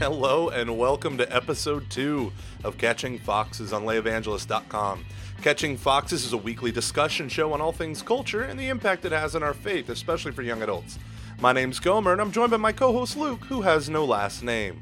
[0.00, 2.32] Hello and welcome to episode two
[2.64, 5.04] of Catching Foxes on layevangelist.com.
[5.42, 9.12] Catching Foxes is a weekly discussion show on all things culture and the impact it
[9.12, 10.98] has on our faith, especially for young adults.
[11.38, 14.42] My name's Gomer and I'm joined by my co host Luke, who has no last
[14.42, 14.80] name.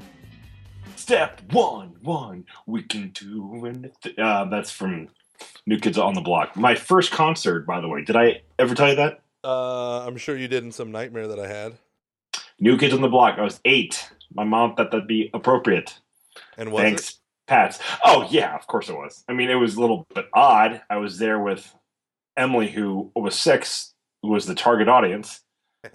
[0.95, 4.17] Step one, one, we can do anything.
[4.17, 5.09] Uh, that's from
[5.65, 6.55] New Kids on the Block.
[6.55, 8.05] My first concert, by the way.
[8.05, 9.19] Did I ever tell you that?
[9.43, 11.73] Uh, I'm sure you did in some nightmare that I had.
[12.57, 13.37] New Kids on the Block.
[13.37, 14.09] I was eight.
[14.33, 15.99] My mom thought that'd be appropriate.
[16.57, 17.15] And was Thanks, it?
[17.47, 17.79] Pats.
[18.05, 19.23] Oh, yeah, of course it was.
[19.27, 20.81] I mean, it was a little bit odd.
[20.89, 21.73] I was there with
[22.37, 25.41] Emily, who was six, who was the target audience.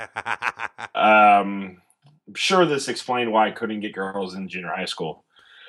[0.94, 1.82] Um,
[2.26, 5.24] I'm sure this explained why I couldn't get girls in junior high school.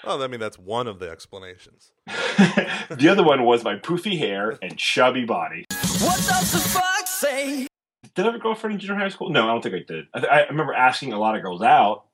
[0.06, 1.92] well, I mean, that's one of the explanations.
[2.08, 5.66] the other one was my poofy hair and chubby body.
[6.00, 7.68] What does the fox say?
[8.14, 9.30] Did I have a girlfriend in junior high school?
[9.30, 10.06] No, I don't think I did.
[10.14, 12.06] I, I remember asking a lot of girls out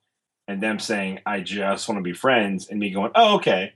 [0.48, 3.74] and them saying, I just want to be friends, and me going, oh, okay.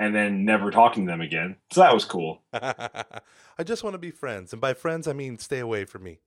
[0.00, 1.56] And then never talking to them again.
[1.72, 2.42] So that was cool.
[2.52, 4.52] I just want to be friends.
[4.52, 6.20] And by friends, I mean stay away from me.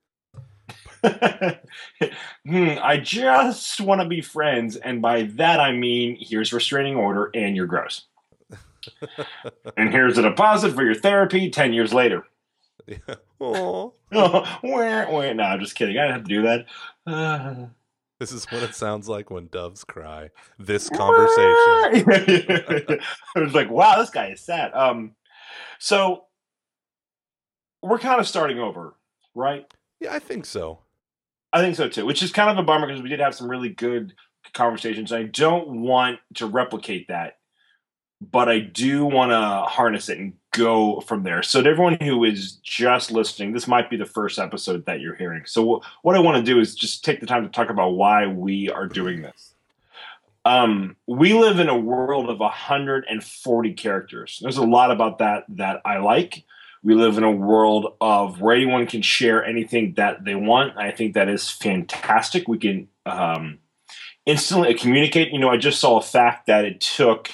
[1.03, 4.75] hmm, I just want to be friends.
[4.75, 8.05] And by that, I mean, here's restraining order and you're gross.
[9.77, 12.25] and here's a deposit for your therapy 10 years later.
[13.39, 13.89] Aw.
[14.13, 15.33] Oh, where, where?
[15.33, 15.97] No, I'm just kidding.
[15.97, 16.65] I didn't have to do that.
[17.07, 17.65] Uh,
[18.21, 20.29] This is what it sounds like when doves cry.
[20.59, 21.39] This conversation.
[23.35, 24.71] I was like, wow, this guy is sad.
[24.75, 25.15] Um,
[25.79, 26.25] so
[27.81, 28.93] we're kind of starting over,
[29.33, 29.65] right?
[29.99, 30.81] Yeah, I think so.
[31.51, 33.49] I think so too, which is kind of a bummer because we did have some
[33.49, 34.13] really good
[34.53, 35.11] conversations.
[35.11, 37.39] I don't want to replicate that,
[38.21, 41.41] but I do want to harness it and go from there.
[41.41, 45.15] So, to everyone who is just listening, this might be the first episode that you're
[45.15, 45.43] hearing.
[45.45, 48.27] So, what I want to do is just take the time to talk about why
[48.27, 49.53] we are doing this.
[50.43, 54.39] Um, we live in a world of 140 characters.
[54.41, 56.43] There's a lot about that that I like.
[56.83, 60.77] We live in a world of where anyone can share anything that they want.
[60.77, 62.47] I think that is fantastic.
[62.47, 63.59] We can um,
[64.25, 65.31] instantly communicate.
[65.31, 67.29] You know, I just saw a fact that it took,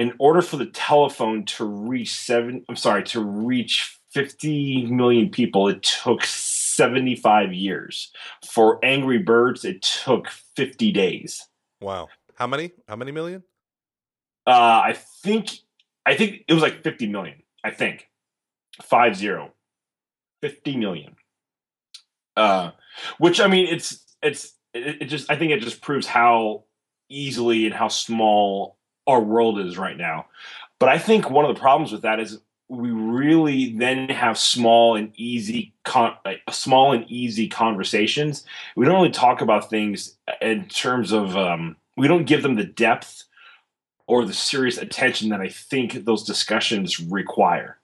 [0.00, 5.68] in order for the telephone to reach seven, I'm sorry, to reach 50 million people,
[5.68, 8.10] it took 75 years.
[8.50, 11.46] For Angry Birds, it took 50 days.
[11.82, 12.08] Wow.
[12.34, 12.72] How many?
[12.88, 13.42] How many million?
[14.46, 15.50] Uh, I think,
[16.06, 17.42] I think it was like 50 million.
[17.62, 18.08] I think
[18.82, 19.52] five zero.
[20.40, 21.16] 50 million.
[22.38, 22.70] Uh,
[23.18, 26.64] which I mean, it's it's it, it just I think it just proves how
[27.10, 30.26] easily and how small our world is right now.
[30.78, 32.38] But I think one of the problems with that is
[32.68, 36.14] we really then have small and easy con-
[36.50, 38.44] small and easy conversations.
[38.76, 42.64] We don't really talk about things in terms of um, we don't give them the
[42.64, 43.24] depth
[44.06, 47.78] or the serious attention that I think those discussions require.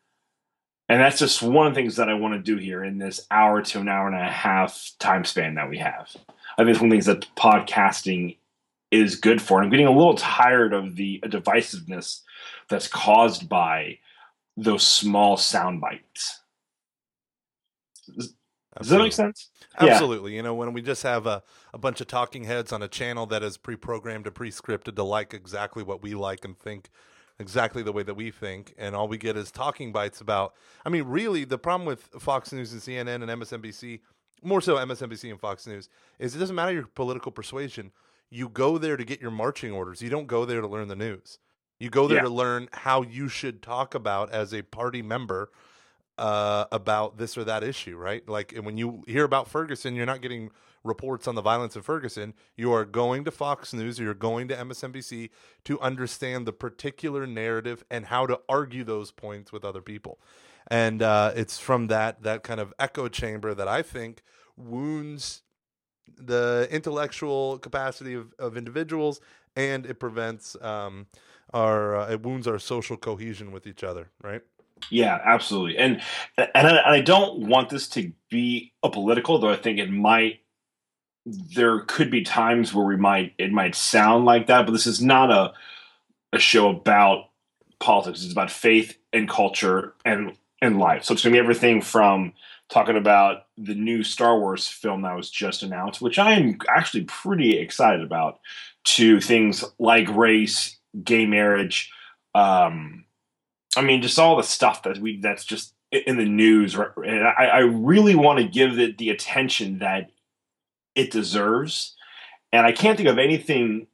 [0.88, 3.26] And that's just one of the things that I want to do here in this
[3.30, 6.16] hour to an hour and a half time span that we have.
[6.56, 8.36] I think it's one of the things that podcasting
[8.90, 9.58] is good for.
[9.58, 12.20] And I'm getting a little tired of the divisiveness
[12.68, 13.98] that's caused by
[14.56, 16.40] those small sound bites.
[18.14, 18.34] Does,
[18.78, 19.50] does that make sense?
[19.80, 19.88] Yeah.
[19.88, 20.34] Absolutely.
[20.34, 21.42] You know, when we just have a,
[21.74, 24.96] a bunch of talking heads on a channel that is pre programmed and pre scripted
[24.96, 26.88] to like exactly what we like and think
[27.38, 30.54] exactly the way that we think, and all we get is talking bites about.
[30.84, 34.00] I mean, really, the problem with Fox News and CNN and MSNBC,
[34.42, 37.92] more so MSNBC and Fox News, is it doesn't matter your political persuasion.
[38.30, 40.02] You go there to get your marching orders.
[40.02, 41.38] You don't go there to learn the news.
[41.78, 42.22] You go there Yeah.
[42.24, 45.50] to learn how you should talk about as a party member
[46.18, 48.26] uh, about this or that issue, right?
[48.28, 50.50] Like and when you hear about Ferguson, you're not getting
[50.82, 52.32] reports on the violence of Ferguson.
[52.56, 55.28] You are going to Fox News or you're going to MSNBC
[55.64, 60.18] to understand the particular narrative and how to argue those points with other people.
[60.68, 64.22] And uh, it's from that that kind of echo chamber that I think
[64.56, 65.42] wounds
[66.16, 69.20] the intellectual capacity of, of individuals
[69.56, 71.06] and it prevents um,
[71.52, 74.42] our uh, it wounds our social cohesion with each other, right?
[74.90, 75.78] Yeah, absolutely.
[75.78, 76.02] And
[76.36, 79.90] and I, and I don't want this to be a political, though I think it
[79.90, 80.40] might
[81.26, 85.02] there could be times where we might it might sound like that, but this is
[85.02, 85.52] not a
[86.32, 87.30] a show about
[87.80, 88.22] politics.
[88.22, 90.36] It's about faith and culture and
[90.66, 91.04] and life.
[91.04, 92.32] So it's gonna be everything from
[92.68, 97.04] talking about the new Star Wars film that was just announced, which I am actually
[97.04, 98.40] pretty excited about,
[98.84, 101.90] to things like race, gay marriage,
[102.34, 103.04] um,
[103.76, 106.74] I mean, just all the stuff that we that's just in the news.
[106.74, 110.10] And I, I really want to give it the attention that
[110.94, 111.94] it deserves.
[112.52, 113.86] And I can't think of anything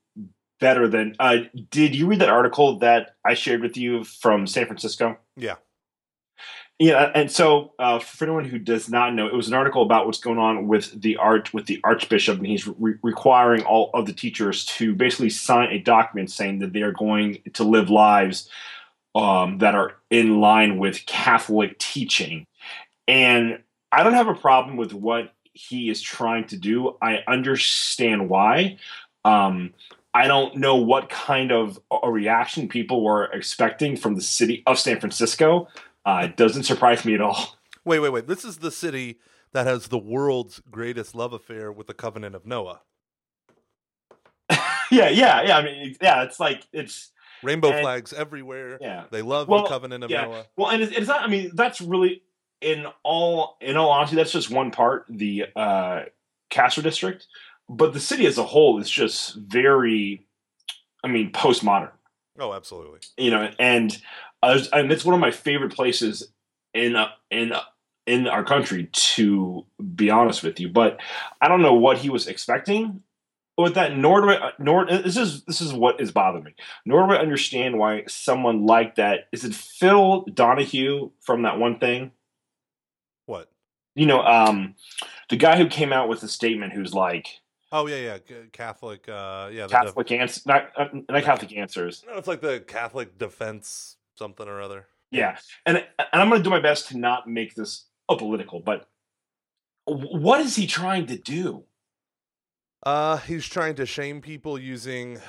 [0.61, 1.17] better than.
[1.19, 1.39] Uh,
[1.71, 5.19] did you read that article that I shared with you from San Francisco?
[5.37, 5.57] Yeah.
[6.83, 10.05] Yeah, and so uh, for anyone who does not know, it was an article about
[10.05, 14.07] what's going on with the arch with the archbishop, and he's re- requiring all of
[14.07, 18.49] the teachers to basically sign a document saying that they are going to live lives
[19.15, 22.49] um, that are in line with Catholic teaching.
[23.07, 23.63] And
[23.93, 26.97] I don't have a problem with what he is trying to do.
[27.01, 28.79] I understand why.
[29.25, 29.73] Um,
[30.15, 34.81] I don't know what kind of a reaction people were expecting from the city of
[34.81, 35.69] San Francisco.
[36.05, 37.57] Uh, it doesn't surprise me at all.
[37.85, 38.27] Wait, wait, wait.
[38.27, 39.19] This is the city
[39.53, 42.81] that has the world's greatest love affair with the covenant of Noah.
[44.91, 45.59] yeah, yeah, yeah.
[45.59, 47.11] I mean, yeah, it's like it's
[47.43, 48.79] Rainbow And- flags everywhere.
[48.81, 49.05] yeah.
[49.11, 50.23] They love Well, the covenant of yeah.
[50.23, 50.47] Noah.
[50.57, 51.23] Well, and it's, it's not.
[51.23, 52.23] I mean, that's really
[52.61, 56.03] in all in all honesty, that's just one part, the uh,
[56.51, 57.27] Castro district.
[57.69, 60.27] But the city as a whole is just very,
[61.03, 61.91] I mean, postmodern.
[62.39, 63.01] Oh, absolutely.
[63.17, 63.97] You know, and
[64.43, 66.29] uh, and it's one of my favorite places
[66.75, 67.61] in uh, in uh,
[68.07, 68.89] in our country.
[68.93, 71.01] To be honest with you, but
[71.41, 73.03] I don't know what he was expecting
[73.57, 73.97] with that.
[73.97, 74.53] Nor do I.
[74.59, 76.55] Nor this is this is what is bothering me.
[76.87, 81.79] Nor do I understand why someone like that is it Phil Donahue from that one
[81.79, 82.11] thing
[83.27, 83.49] What?
[83.95, 84.75] you know, um,
[85.29, 87.29] the guy who came out with a statement who's like
[87.75, 88.37] Oh yeah, yeah.
[88.53, 89.09] Catholic.
[89.09, 89.63] Uh, yeah.
[89.63, 92.05] def- Catholic answers, not uh, not Catholic answers.
[92.07, 94.87] no, it's like the Catholic defense something or other.
[95.11, 95.37] Yeah,
[95.67, 98.87] and and I'm going to do my best to not make this a political, but
[99.85, 101.65] what is he trying to do?
[102.85, 105.21] Uh, he's trying to shame people using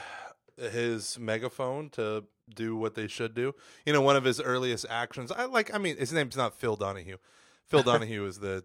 [0.58, 2.24] his megaphone to
[2.54, 3.54] do what they should do.
[3.86, 5.32] You know, one of his earliest actions.
[5.32, 5.74] I like.
[5.74, 7.18] I mean, his name's not Phil Donahue.
[7.66, 8.64] Phil Donahue is the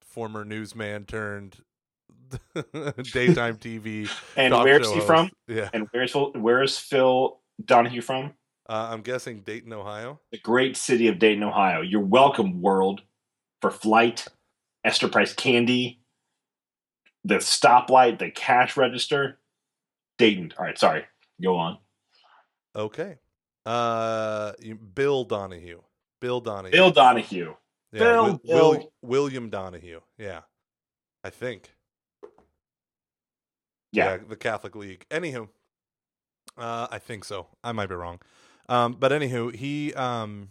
[0.00, 1.56] former newsman turned
[3.12, 4.10] daytime TV.
[4.36, 5.06] And where's he host.
[5.06, 5.30] from?
[5.46, 8.34] Yeah, And where's Phil, where's Phil Donahue from?
[8.68, 10.20] Uh, I'm guessing Dayton, Ohio.
[10.30, 11.80] The great city of Dayton, Ohio.
[11.80, 13.00] You're welcome, world,
[13.62, 14.26] for flight,
[14.84, 16.00] Esther Price candy,
[17.24, 19.38] the stoplight, the cash register.
[20.18, 20.52] Dayton.
[20.58, 21.04] All right, sorry.
[21.42, 21.78] Go on.
[22.76, 23.16] Okay.
[23.64, 24.52] Uh,
[24.94, 25.80] Bill Donohue.
[26.20, 26.72] Bill Donohue.
[26.72, 27.54] Bill Donohue.
[27.92, 28.70] Yeah, Bill, Wi- Bill.
[28.70, 30.00] Will- William Donohue.
[30.18, 30.40] Yeah,
[31.24, 31.70] I think.
[33.92, 34.18] Yeah.
[34.28, 35.06] the Catholic League.
[35.10, 35.48] Anywho,
[36.58, 37.46] uh, I think so.
[37.64, 38.20] I might be wrong.
[38.68, 40.50] Um, but anywho, he, um,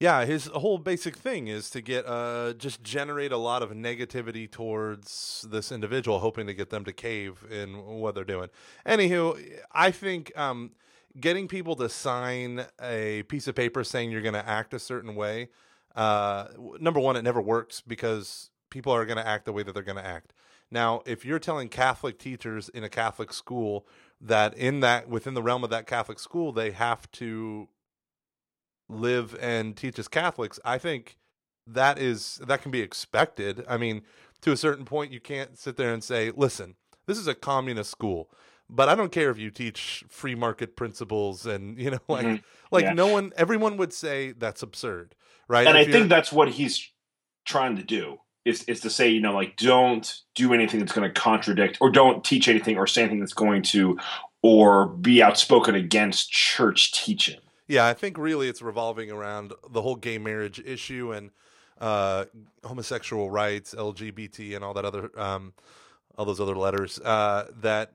[0.00, 4.50] yeah, his whole basic thing is to get, uh, just generate a lot of negativity
[4.50, 8.48] towards this individual, hoping to get them to cave in what they're doing.
[8.84, 9.40] Anywho,
[9.70, 10.72] I think, um,
[11.20, 15.14] getting people to sign a piece of paper saying you're going to act a certain
[15.14, 15.50] way,
[15.94, 16.48] uh,
[16.80, 19.82] number one, it never works because people are going to act the way that they're
[19.82, 20.32] going to act.
[20.70, 23.86] Now, if you're telling Catholic teachers in a Catholic school
[24.22, 27.68] that in that within the realm of that Catholic school they have to
[28.88, 31.16] live and teach as Catholics, I think
[31.66, 33.64] that is that can be expected.
[33.68, 34.02] I mean,
[34.42, 36.76] to a certain point you can't sit there and say, "Listen,
[37.06, 38.30] this is a communist school."
[38.68, 42.42] But I don't care if you teach free market principles and, you know, like Mhm.
[42.70, 42.92] like Yeah.
[42.94, 45.14] no one everyone would say that's absurd,
[45.48, 45.66] right?
[45.66, 46.90] and If I think that's what he's
[47.44, 51.08] trying to do is is to say, you know, like don't do anything that's going
[51.08, 53.98] to contradict or don't teach anything or say anything that's going to
[54.42, 57.38] or be outspoken against church teaching.
[57.68, 61.30] Yeah, I think really it's revolving around the whole gay marriage issue and
[61.80, 62.26] uh,
[62.64, 65.52] homosexual rights, LGBT, and all that other, um,
[66.18, 66.98] all those other letters.
[66.98, 67.92] Uh, that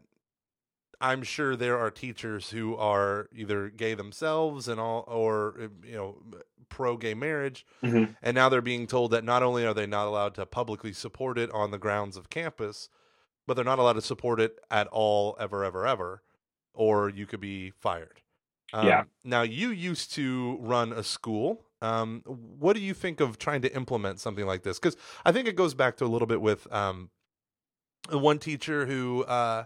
[0.99, 5.95] I'm sure there are teachers who are either gay themselves and all, or uh, you
[5.95, 6.23] know,
[6.69, 8.15] pro gay marriage, Mhm.
[8.21, 11.37] and now they're being told that not only are they not allowed to publicly support
[11.37, 12.89] it on the grounds of campus,
[13.45, 16.23] but they're not allowed to support it at all, ever, ever, ever,
[16.73, 18.21] or you could be fired.
[18.73, 19.01] Yeah.
[19.01, 21.63] Um, Now you used to run a school.
[21.81, 24.77] Um, what do you think of trying to implement something like this?
[24.79, 27.11] Because I think it goes back to a little bit with um,
[28.09, 29.65] one teacher who uh,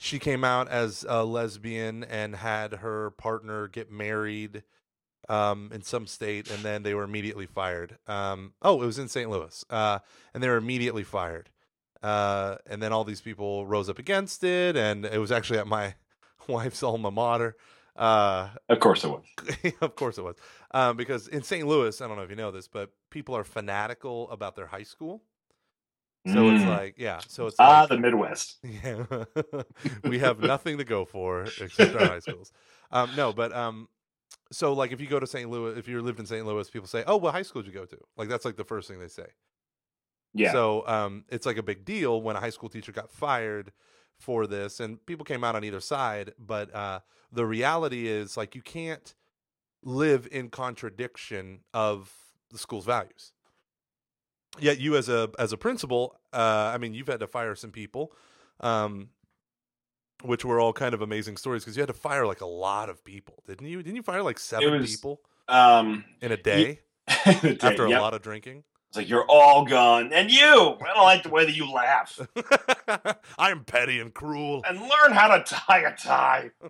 [0.00, 4.64] she came out as a lesbian and had her partner get married
[5.28, 7.98] um, in some state, and then they were immediately fired.
[8.08, 9.30] Um, oh, it was in St.
[9.30, 10.00] Louis, uh,
[10.34, 11.50] and they were immediately fired.
[12.02, 15.66] Uh, and then all these people rose up against it, and it was actually at
[15.68, 15.94] my
[16.48, 17.56] wife's alma mater.
[17.96, 19.24] Uh, Of course it was.
[19.82, 20.36] of course it was.
[20.72, 21.66] Um, because in St.
[21.66, 24.84] Louis, I don't know if you know this, but people are fanatical about their high
[24.84, 25.22] school.
[26.26, 26.66] So it's Mm.
[26.66, 27.22] like, yeah.
[27.26, 28.58] So it's ah, like, the Midwest.
[28.62, 29.04] yeah,
[30.04, 32.52] we have nothing to go for except our high schools.
[32.90, 33.88] Um, no, but um,
[34.52, 35.50] so like if you go to St.
[35.50, 36.46] Louis, if you lived in St.
[36.46, 38.64] Louis, people say, "Oh, what high school did you go to?" Like that's like the
[38.64, 39.28] first thing they say.
[40.32, 40.52] Yeah.
[40.52, 43.72] So um, it's like a big deal when a high school teacher got fired
[44.18, 46.32] for this, and people came out on either side.
[46.38, 47.00] But uh,
[47.32, 49.14] the reality is, like, you can't
[49.82, 52.14] live in contradiction of
[52.50, 53.32] the school's values.
[54.60, 57.70] Yet, you as a as a principal, uh, I mean, you've had to fire some
[57.70, 58.12] people,
[58.60, 59.08] um,
[60.22, 62.88] which were all kind of amazing stories because you had to fire like a lot
[62.90, 63.82] of people, didn't you?
[63.82, 68.00] Didn't you fire like seven was- people Um, in a day after a yep.
[68.00, 68.64] lot of drinking?
[68.90, 70.76] It's like you're all gone, and you.
[70.80, 72.18] I don't like the way that you laugh.
[73.38, 74.62] I am petty and cruel.
[74.68, 76.50] And learn how to tie a tie.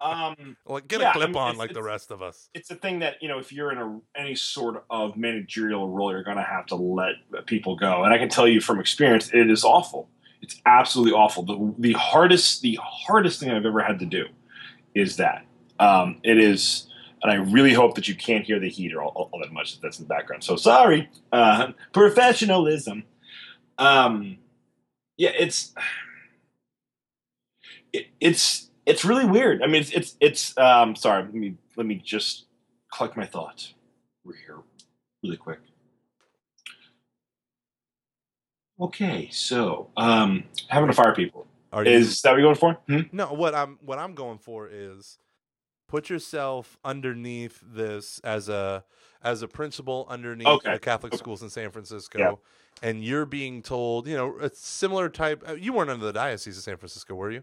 [0.00, 2.50] Um, Like, get Yeah, a I clip mean, on like the rest of us.
[2.54, 6.12] it's a thing that you know if you're in a any sort of managerial role,
[6.12, 7.14] you're going to have to let
[7.46, 8.04] people go.
[8.04, 10.08] And I can tell you from experience, it is awful.
[10.40, 11.42] It's absolutely awful.
[11.42, 14.26] The the hardest the hardest thing I've ever had to do
[14.94, 15.44] is that.
[15.80, 16.86] Um, it is.
[17.22, 19.80] And I really hope that you can't hear the heater all, all, that much.
[19.80, 20.44] That's in the background.
[20.44, 21.08] So sorry.
[21.32, 23.04] Uh, professionalism.
[23.78, 24.38] Um,
[25.16, 25.74] yeah, it's
[27.92, 29.62] it, it's it's really weird.
[29.62, 30.58] I mean, it's it's it's.
[30.58, 31.24] Um, sorry.
[31.24, 32.46] Let me let me just
[32.92, 33.74] collect my thoughts
[34.24, 34.58] We're here
[35.22, 35.60] really quick.
[38.80, 42.78] Okay, so um, having to fire people Are you is that what you're going for?
[42.86, 43.00] Hmm?
[43.10, 45.18] No, what I'm what I'm going for is
[45.88, 48.84] put yourself underneath this as a
[49.22, 50.72] as a principal underneath Okay.
[50.74, 51.18] the Catholic Okay.
[51.18, 52.40] schools in San Francisco,
[52.82, 55.42] and you're being told, you know, a similar type.
[55.48, 57.42] uh, You weren't under the diocese of San Francisco, were you?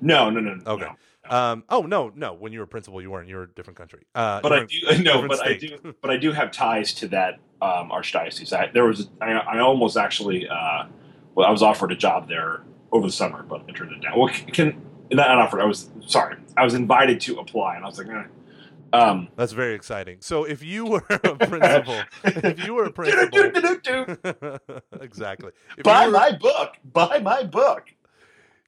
[0.00, 0.62] No, no, no, no.
[0.72, 0.86] Okay.
[1.30, 1.36] no.
[1.36, 1.64] Um.
[1.68, 2.32] Oh no, no.
[2.32, 3.28] When you were principal, you weren't.
[3.28, 4.06] You were a different country.
[4.14, 7.34] Uh, But I do no, but I do, but I do have ties to that
[7.60, 8.52] um, archdiocese.
[8.52, 10.86] I, there was, I, I almost actually, uh,
[11.34, 12.62] well, I was offered a job there
[12.92, 14.18] over the summer, but I turned it down.
[14.18, 15.60] Well, can not offered.
[15.60, 16.36] I was sorry.
[16.56, 18.24] I was invited to apply, and I was like, eh.
[18.92, 20.18] um, That's very exciting.
[20.20, 23.52] So if you were a principal, if you were a principal,
[25.00, 25.52] exactly.
[25.76, 26.74] If buy were- my book.
[26.84, 27.84] Buy my book.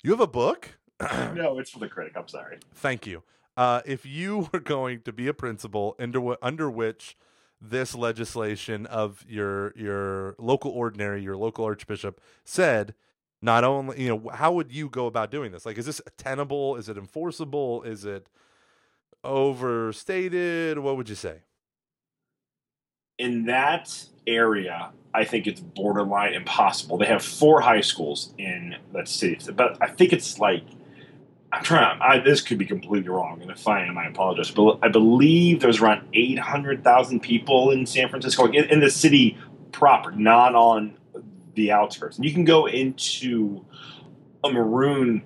[0.02, 0.68] you have a book.
[1.34, 2.12] No, it's for the critic.
[2.16, 2.58] I'm sorry.
[2.74, 3.22] Thank you.
[3.56, 7.16] Uh, if you were going to be a principal under under which
[7.60, 12.94] this legislation of your your local ordinary, your local archbishop said,
[13.42, 15.64] not only you know, how would you go about doing this?
[15.66, 16.76] Like, is this tenable?
[16.76, 17.82] Is it enforceable?
[17.82, 18.28] Is it
[19.24, 20.78] overstated?
[20.78, 21.42] What would you say?
[23.20, 26.96] in that area, I think it's borderline impossible.
[26.96, 30.64] They have four high schools in that city, but I think it's like
[31.52, 32.00] I'm trying.
[32.00, 34.50] I, this could be completely wrong, and if I am, I apologize.
[34.50, 38.90] But I believe there's around eight hundred thousand people in San Francisco, in, in the
[38.90, 39.36] city
[39.70, 40.96] proper, not on
[41.54, 42.16] the outskirts.
[42.16, 43.64] And you can go into
[44.42, 45.22] a Marin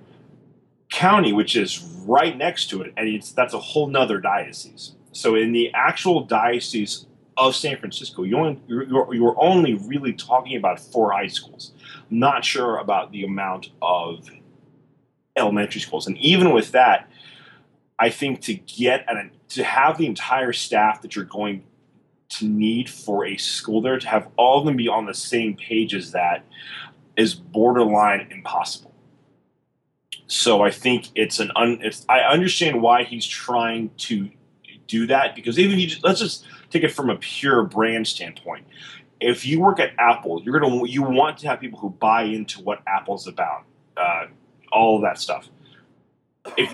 [0.89, 4.93] County, which is right next to it, and it's that's a whole nother diocese.
[5.11, 7.05] So in the actual diocese
[7.37, 11.73] of San Francisco, you only, you're, you're, only really talking about four high schools.
[12.09, 14.29] Not sure about the amount of
[15.35, 17.09] elementary schools, and even with that,
[17.97, 21.63] I think to get and to have the entire staff that you're going
[22.41, 25.93] need for a school there to have all of them be on the same page
[25.93, 26.43] as that
[27.15, 28.93] is borderline impossible.
[30.27, 34.29] So I think it's an un, it's I understand why he's trying to
[34.87, 38.07] do that because even if you just, let's just take it from a pure brand
[38.07, 38.65] standpoint.
[39.19, 42.61] If you work at Apple, you're gonna you want to have people who buy into
[42.61, 43.63] what Apple's about,
[43.95, 44.25] uh,
[44.71, 45.47] all of that stuff.
[46.57, 46.73] If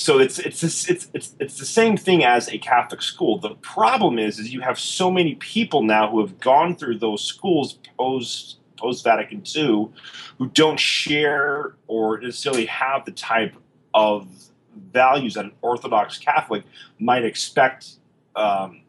[0.00, 3.38] so, it's it's it's it's it's the same thing as a Catholic school.
[3.38, 7.22] The problem is, is you have so many people now who have gone through those
[7.22, 9.88] schools post post Vatican II,
[10.38, 13.54] who don't share or necessarily have the type
[13.94, 14.26] of
[14.92, 16.64] values that an Orthodox Catholic
[16.98, 17.96] might expect
[18.36, 18.82] um,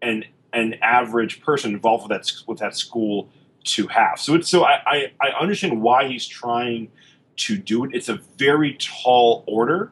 [0.00, 3.28] an an average person involved with that with that school
[3.64, 4.18] to have.
[4.18, 6.90] So it's so I, I, I understand why he's trying
[7.36, 7.90] to do it.
[7.94, 9.90] It's a very tall order.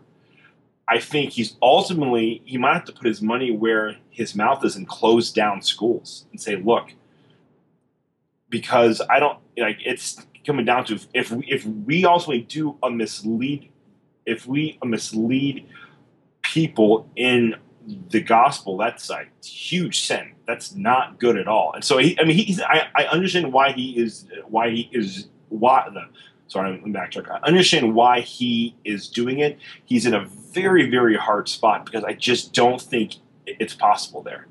[0.91, 4.77] I think he's ultimately he might have to put his money where his mouth is
[4.77, 6.93] and close down schools and say, look,
[8.49, 12.91] because I don't like it's coming down to if we, if we also do a
[12.91, 13.71] mislead
[14.27, 15.67] if we mislead
[16.43, 17.57] people in
[18.11, 20.33] the gospel, that's a huge sin.
[20.47, 21.73] That's not good at all.
[21.75, 25.29] And so, he, I mean, he's, I, I understand why he is, why he is,
[25.49, 26.07] why the,
[26.51, 27.31] sorry, me backtrack.
[27.31, 29.59] I understand why he is doing it.
[29.85, 33.15] He's in a very, very hard spot because I just don't think
[33.47, 34.47] it's possible there.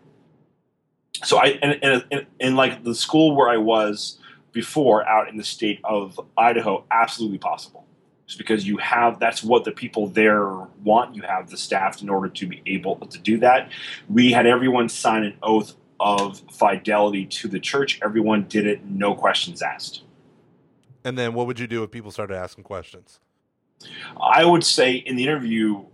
[1.23, 4.17] So I, and, and, and, and like the school where I was
[4.53, 7.85] before out in the state of Idaho, absolutely possible
[8.25, 10.47] just because you have that's what the people there
[10.83, 11.15] want.
[11.15, 13.71] You have the staff in order to be able to do that.
[14.07, 17.99] We had everyone sign an oath of fidelity to the church.
[18.03, 20.03] Everyone did it, no questions asked.
[21.09, 23.19] And then what would you do if people started asking questions?
[24.21, 25.85] I would say in the interview,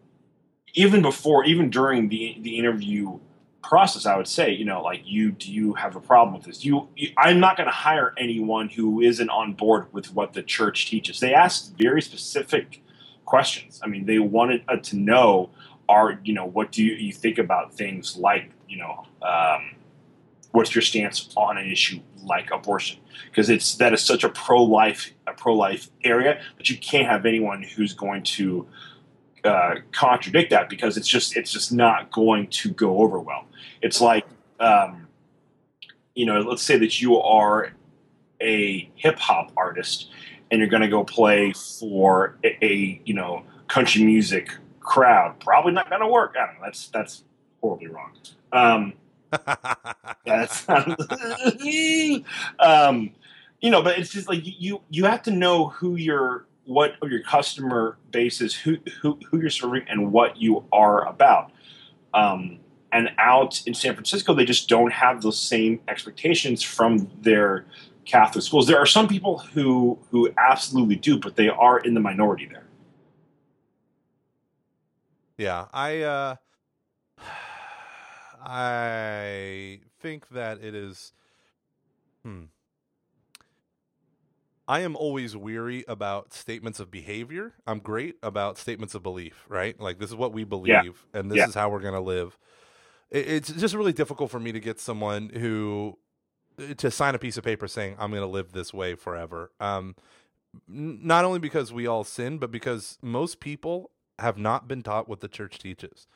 [0.73, 3.19] even before, even during the the interview
[3.63, 6.65] process, I would say, you know, like you, do you have a problem with this?
[6.65, 10.43] You, you I'm not going to hire anyone who isn't on board with what the
[10.43, 11.21] church teaches.
[11.21, 12.83] They asked very specific
[13.23, 13.79] questions.
[13.81, 15.49] I mean, they wanted uh, to know,
[15.87, 19.74] are you know, what do you, you think about things like, you know, um,
[20.55, 22.99] what's your stance on an issue like abortion?
[23.29, 27.07] Because it's that is such a pro life a pro life area that you can't
[27.07, 28.67] have anyone who's going to
[29.43, 33.45] uh, contradict that because it's just it's just not going to go over well.
[33.81, 34.25] It's like
[34.59, 35.07] um,
[36.15, 37.73] you know, let's say that you are
[38.41, 40.09] a hip hop artist
[40.49, 45.39] and you're going to go play for a, a, you know country music crowd.
[45.39, 46.35] Probably not going to work.
[46.39, 46.61] I don't know.
[46.63, 47.23] That's that's
[47.61, 48.13] horribly wrong.
[48.53, 48.93] Um,
[50.25, 50.67] that's
[52.59, 53.11] um,
[53.61, 57.21] you know, but it's just like you you have to know who your what your
[57.21, 61.51] customer base is, who who who you're serving, and what you are about.
[62.13, 62.59] Um,
[62.91, 67.65] and out in San Francisco, they just don't have those same expectations from their
[68.05, 68.67] Catholic schools.
[68.67, 72.65] There are some people who who absolutely do, but they are in the minority there.
[75.37, 76.35] Yeah, I uh
[78.45, 81.13] I think that it is
[82.23, 82.45] hmm
[84.67, 87.53] I am always weary about statements of behavior.
[87.67, 89.79] I'm great about statements of belief, right?
[89.79, 91.15] Like this is what we believe Yeah.
[91.15, 91.47] and this Yeah.
[91.47, 92.39] is how we're going to live.
[93.11, 95.99] It, it's just really difficult for me to get someone who
[96.59, 99.51] uh, to sign a piece of paper saying I'm going to live this way forever.
[99.59, 99.95] Um
[100.69, 105.09] n- not only because we all sin, but because most people have not been taught
[105.09, 106.07] what the church teaches.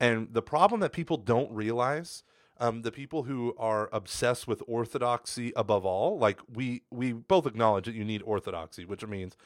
[0.00, 2.22] And the problem that people don't realize,
[2.60, 7.86] um, the people who are obsessed with orthodoxy above all, like we we both acknowledge
[7.86, 9.36] that you need orthodoxy, which means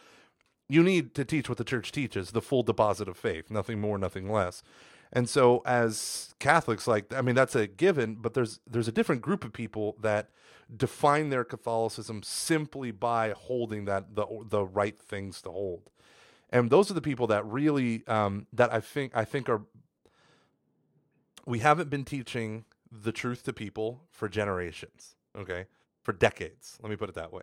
[0.68, 3.98] you need to teach what the church teaches, the full deposit of faith, nothing more,
[3.98, 4.62] nothing less.
[5.12, 9.20] And so as Catholics, like I mean, that's a given, but there's there's a different
[9.20, 10.30] group of people that
[10.74, 15.90] define their Catholicism simply by holding that the the right things to hold.
[16.48, 19.62] And those are the people that really um, that I think I think are
[21.46, 25.66] we haven't been teaching the truth to people for generations, okay?
[26.02, 26.78] For decades.
[26.82, 27.42] Let me put it that way.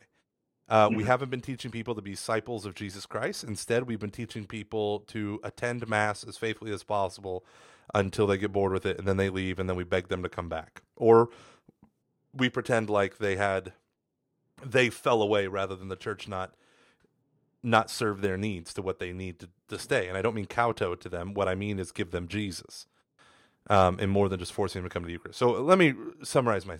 [0.67, 1.07] Uh, We Mhm.
[1.07, 3.43] haven't been teaching people to be disciples of Jesus Christ.
[3.43, 7.43] Instead, we've been teaching people to attend Mass as faithfully as possible
[7.95, 10.21] until they get bored with it and then they leave and then we beg them
[10.21, 10.83] to come back.
[10.95, 11.29] Or
[12.33, 13.73] we pretend like they had,
[14.63, 16.55] they fell away rather than the church not
[17.61, 20.07] not serve their needs to what they need to, to stay.
[20.07, 21.33] And I don't mean kowtow to them.
[21.33, 22.87] What I mean is give them Jesus
[23.67, 25.39] um, and more than just forcing them to come to the Eucharist.
[25.39, 25.93] So let me
[26.23, 26.79] summarize my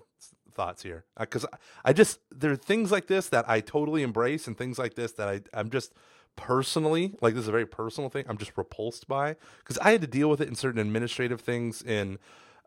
[0.52, 4.48] thoughts here, because I, I just there are things like this that I totally embrace,
[4.48, 5.94] and things like this that I I'm just
[6.36, 8.26] personally like this is a very personal thing.
[8.28, 11.82] I'm just repulsed by because I had to deal with it in certain administrative things
[11.82, 12.18] in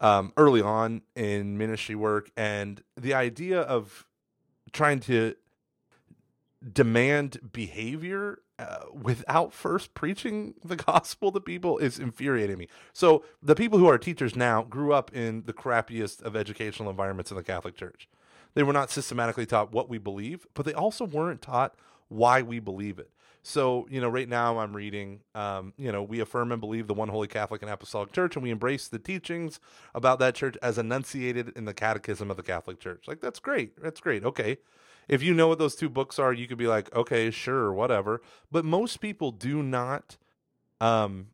[0.01, 4.07] um, early on in ministry work, and the idea of
[4.73, 5.35] trying to
[6.73, 12.69] demand behavior uh, without first preaching the gospel to people is infuriating me.
[12.93, 17.31] So the people who are teachers now grew up in the crappiest of educational environments
[17.31, 18.09] in the Catholic Church.
[18.55, 21.75] They were not systematically taught what we believe, but they also weren't taught
[22.09, 23.11] why we believe it.
[23.43, 26.95] So, you know, right now I'm reading, um, you know, we affirm and believe the
[26.95, 29.59] one holy Catholic and Apostolic Church, and we embrace the teachings
[29.95, 33.09] about that church as enunciated in the Catechism of the Catholic Church.
[33.09, 33.83] Like, that's great.
[33.83, 34.25] That's great.
[34.25, 34.59] Okay.
[35.09, 38.23] If you know what those two books are, you could be like, okay, sure, whatever.
[38.51, 40.17] But most people do not
[40.81, 41.29] um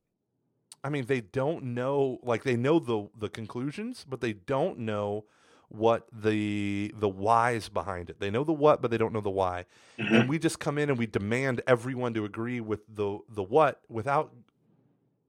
[0.85, 5.25] I mean, they don't know like they know the the conclusions, but they don't know
[5.69, 8.21] what the the whys behind it.
[8.21, 9.67] They know the what, but they don't know the why.
[9.99, 10.13] Mhm.
[10.21, 13.81] And we just come in and we demand everyone to agree with the the what
[13.89, 14.33] without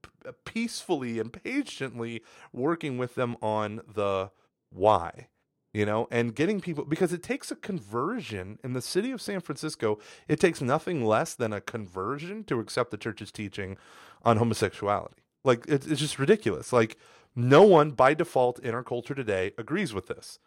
[0.04, 2.23] p- peacefully and patiently
[2.54, 4.32] working with them on the
[4.69, 5.28] why
[5.73, 8.60] you know and getting people because it takes a conversion.
[8.63, 12.91] In the city of san francisco it takes nothing less than a conversion to accept
[12.91, 13.77] the church's teaching
[14.23, 15.21] on homosexuality.
[15.43, 16.73] Like it's, just ridiculous.
[16.73, 16.97] Like
[17.36, 20.39] no one by default in our culture today agrees with this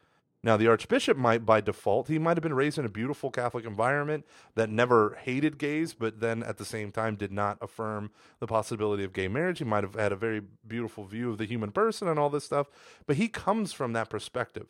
[0.42, 3.64] now the archbishop might by default he might have been raised in a beautiful catholic
[3.64, 8.46] environment that never hated gays but then at the same time did not affirm the
[8.46, 11.70] possibility of gay marriage he might have had a very beautiful view of the human
[11.70, 12.68] person and all this stuff
[13.06, 14.66] but he comes from that perspective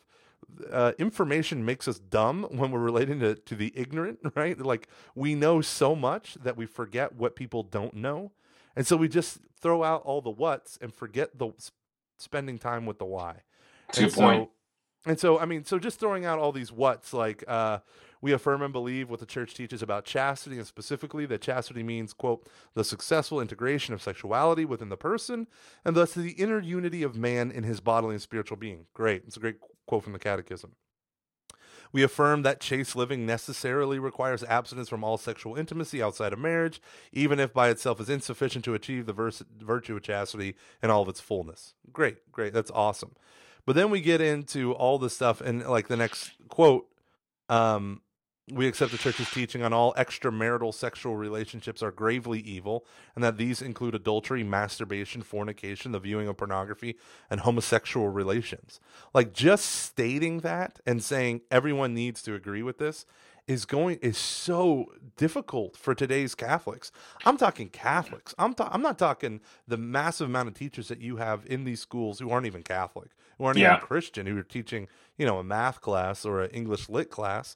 [0.71, 4.59] uh, information makes us dumb when we're relating to, to the ignorant, right?
[4.59, 8.31] Like we know so much that we forget what people don't know.
[8.75, 11.51] And so we just throw out all the what's and forget the
[12.17, 13.31] spending time with the why.
[13.31, 14.49] A and good so, point.
[15.05, 17.79] And so, I mean, so just throwing out all these what's like, uh,
[18.21, 22.13] We affirm and believe what the church teaches about chastity, and specifically that chastity means,
[22.13, 25.47] quote, the successful integration of sexuality within the person,
[25.83, 28.85] and thus the inner unity of man in his bodily and spiritual being.
[28.93, 29.23] Great.
[29.27, 30.71] It's a great quote from the Catechism.
[31.91, 36.81] We affirm that chaste living necessarily requires abstinence from all sexual intimacy outside of marriage,
[37.11, 41.03] even if by itself is insufficient to achieve the vers- virtue of chastity in all
[41.03, 41.75] of its fullness.
[41.91, 42.53] Great, great.
[42.53, 43.15] That's awesome.
[43.65, 46.87] But then we get into all the stuff, and like the next quote,
[47.49, 48.01] um,
[48.51, 53.37] we accept the church's teaching on all extramarital sexual relationships are gravely evil, and that
[53.37, 56.97] these include adultery, masturbation, fornication, the viewing of pornography,
[57.29, 58.81] and homosexual relations.
[59.13, 63.05] Like just stating that and saying everyone needs to agree with this
[63.47, 64.85] is going is so
[65.17, 66.91] difficult for today's Catholics.
[67.25, 68.33] I'm talking Catholics.
[68.37, 71.81] I'm ta- I'm not talking the massive amount of teachers that you have in these
[71.81, 73.75] schools who aren't even Catholic, who aren't Yeah.
[73.75, 77.55] even Christian, who are teaching, you know, a math class or an English lit class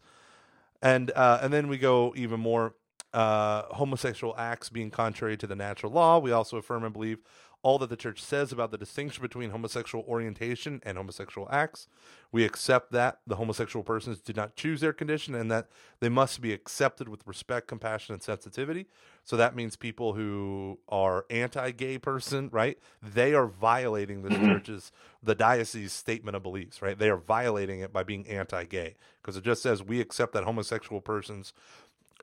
[0.82, 2.76] and uh, and then we go even more
[3.14, 6.20] uh, homosexual acts being contrary to the natural law.
[6.20, 7.20] We also affirm and believe
[7.64, 11.88] all that the church says about the distinction between homosexual orientation and homosexual acts.
[12.32, 15.68] We accept that the homosexual persons do not choose their condition and that
[16.00, 18.88] they must be accepted with respect, compassion, and sensitivity.
[19.24, 22.78] So that means people who are anti-gay person, right?
[23.02, 24.46] They are violating the Mhm.
[24.46, 24.92] church's,
[25.22, 26.98] the diocese statement of beliefs, right?
[26.98, 31.02] They are violating it by being anti-gay because it just says we accept that homosexual
[31.02, 31.54] persons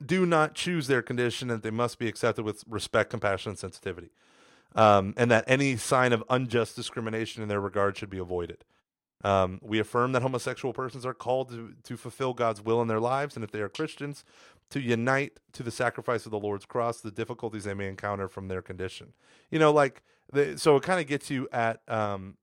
[0.04, 4.10] do not choose their condition and they must be accepted with respect, compassion, and sensitivity.
[4.76, 8.64] Um, and that any sign of unjust discrimination in their regard should be avoided.
[9.22, 13.00] Um, we affirm that homosexual persons are called to, to fulfill God's will in their
[13.00, 14.24] lives, and if they are Christians,
[14.70, 18.48] to unite to the sacrifice of the Lord's cross, the difficulties they may encounter from
[18.48, 19.12] their condition.
[19.50, 22.36] You know, like, the, so it kind of gets you at um,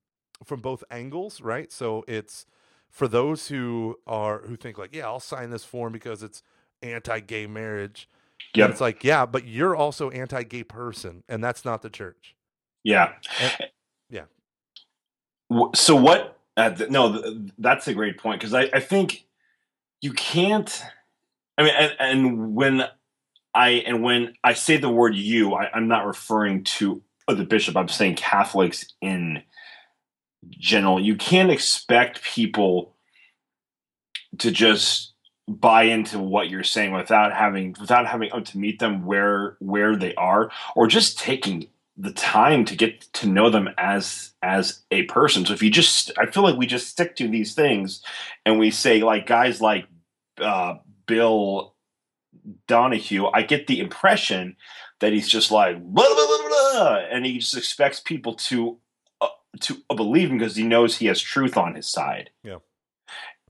[0.43, 1.71] from both angles, right?
[1.71, 2.45] So it's
[2.89, 6.41] for those who are who think like, yeah, I'll sign this form because it's
[6.81, 8.07] anti-gay marriage.
[8.55, 12.35] And It's like, yeah, but you're also anti-gay person, and that's not the church.
[12.83, 13.13] Yeah.
[13.39, 13.65] Eh,
[14.09, 14.25] yeah.
[15.75, 16.37] So what?
[16.57, 19.25] Uh, th- no, th- that's a great point because I, I think
[20.01, 20.83] you can't.
[21.57, 22.83] I mean, and, and when
[23.53, 27.77] I and when I say the word "you," I, I'm not referring to the bishop.
[27.77, 29.43] I'm saying Catholics in
[30.49, 30.99] general.
[30.99, 32.95] You can't expect people
[34.39, 35.10] to just
[35.47, 40.13] buy into what you're saying without having without having to meet them where where they
[40.15, 45.45] are or just taking the time to get to know them as as a person
[45.45, 48.01] so if you just i feel like we just stick to these things
[48.45, 49.87] and we say like guys like
[50.39, 50.75] uh
[51.05, 51.75] bill
[52.67, 54.55] donohue i get the impression
[54.99, 58.77] that he's just like blah, blah, blah, blah, and he just expects people to
[59.19, 59.27] uh,
[59.59, 62.57] to believe him because he knows he has truth on his side Yeah.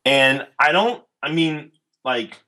[0.05, 1.71] and i don't i mean
[2.03, 2.39] like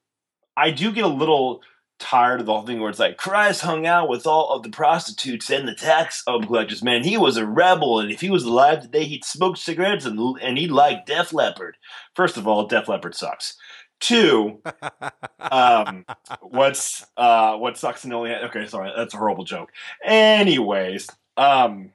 [0.58, 1.62] i do get a little
[2.04, 4.70] tired of the whole thing where it's like Christ hung out with all of the
[4.70, 6.84] prostitutes and the tax collectors.
[6.84, 10.20] Man, he was a rebel, and if he was alive today, he'd smoke cigarettes and
[10.42, 11.78] and he'd like Def Leppard.
[12.14, 13.56] First of all, Def Leppard sucks.
[14.00, 14.62] Two,
[15.40, 16.06] um,
[16.42, 19.72] what's uh, what sucks and only okay, sorry, that's a horrible joke.
[20.04, 21.92] Anyways, um,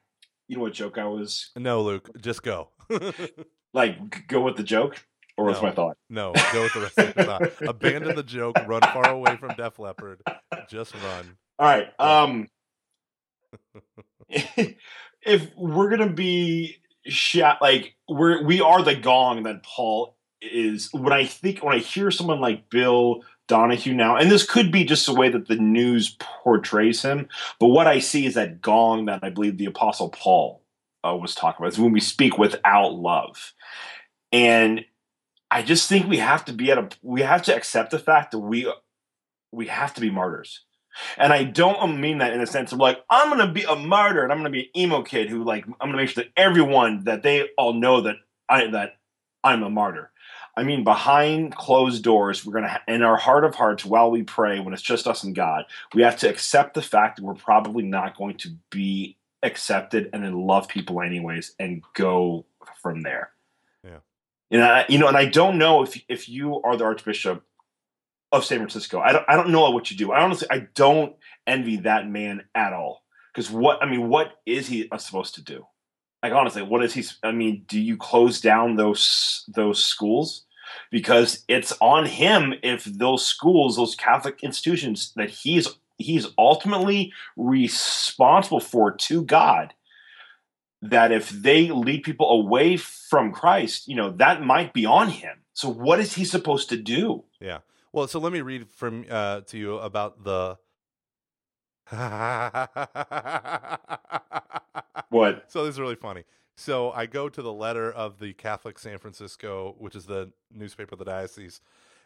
[0.47, 2.71] you know what joke I was no, Luke, just go.
[3.75, 4.27] like?
[4.27, 5.05] Go with the joke,
[5.39, 5.63] or was No.
[5.69, 5.97] my thought?
[6.11, 7.63] no, go with the rest of the thought.
[7.69, 8.57] Abandon the joke.
[8.67, 10.21] Run far away from Def Leppard.
[10.69, 11.37] Just run.
[11.59, 11.89] All right.
[11.99, 12.49] Um,
[14.29, 20.91] if we're gonna be shot, like we're we are the gong that Paul is.
[20.93, 24.85] When I think when I hear someone like Bill Donohue now, and this could be
[24.85, 29.07] just the way that the news portrays him, but what I see is that gong
[29.07, 30.63] that I believe the Apostle Paul
[31.07, 31.73] uh, was talking about.
[31.73, 33.55] Is when we speak without love,
[34.33, 34.85] and
[35.51, 38.33] I just think we have to be at a we have to accept the fact
[38.33, 38.71] that we
[39.53, 40.65] we have to be martyrs.
[41.17, 44.23] And I don't mean that in a sense of like I'm gonna be a martyr
[44.23, 47.05] and I'm gonna be an emo kid who like I'm gonna make sure that everyone
[47.05, 48.17] that they all know that
[48.49, 48.97] I that
[49.43, 50.11] I'm a martyr.
[50.57, 54.61] I mean behind closed doors, we're gonna in our heart of hearts while we pray
[54.61, 57.85] when it's just us and God, we have to accept the fact that we're probably
[57.85, 62.45] not going to be accepted and then love people anyways and go
[62.83, 63.31] from there.
[64.51, 67.45] And I, you know, and I don't know if if you are the Archbishop
[68.33, 69.01] of San Francisco.
[69.01, 70.13] I don't I don't know what you do.
[70.13, 71.15] I honestly I don't
[71.47, 73.05] envy that man at all.
[73.33, 75.67] Because what I mean, what is he supposed to do?
[76.23, 77.05] Like honestly, what is he?
[77.23, 80.45] I mean, do you close down those those schools?
[80.91, 88.61] Because it's on him if those schools, those Catholic institutions that he's he's ultimately responsible
[88.61, 89.75] for to God.
[90.81, 95.39] That if they lead people away from Christ, you know that might be on him.
[95.53, 97.25] So what is he supposed to do?
[97.41, 97.59] Yeah.
[97.93, 100.59] Well, so let me read from uh, to you about the.
[105.11, 105.51] What?
[105.51, 106.25] So this is really funny.
[106.57, 110.95] So I go to the letter of the Catholic San Francisco, which is the newspaper
[110.95, 111.61] of the diocese,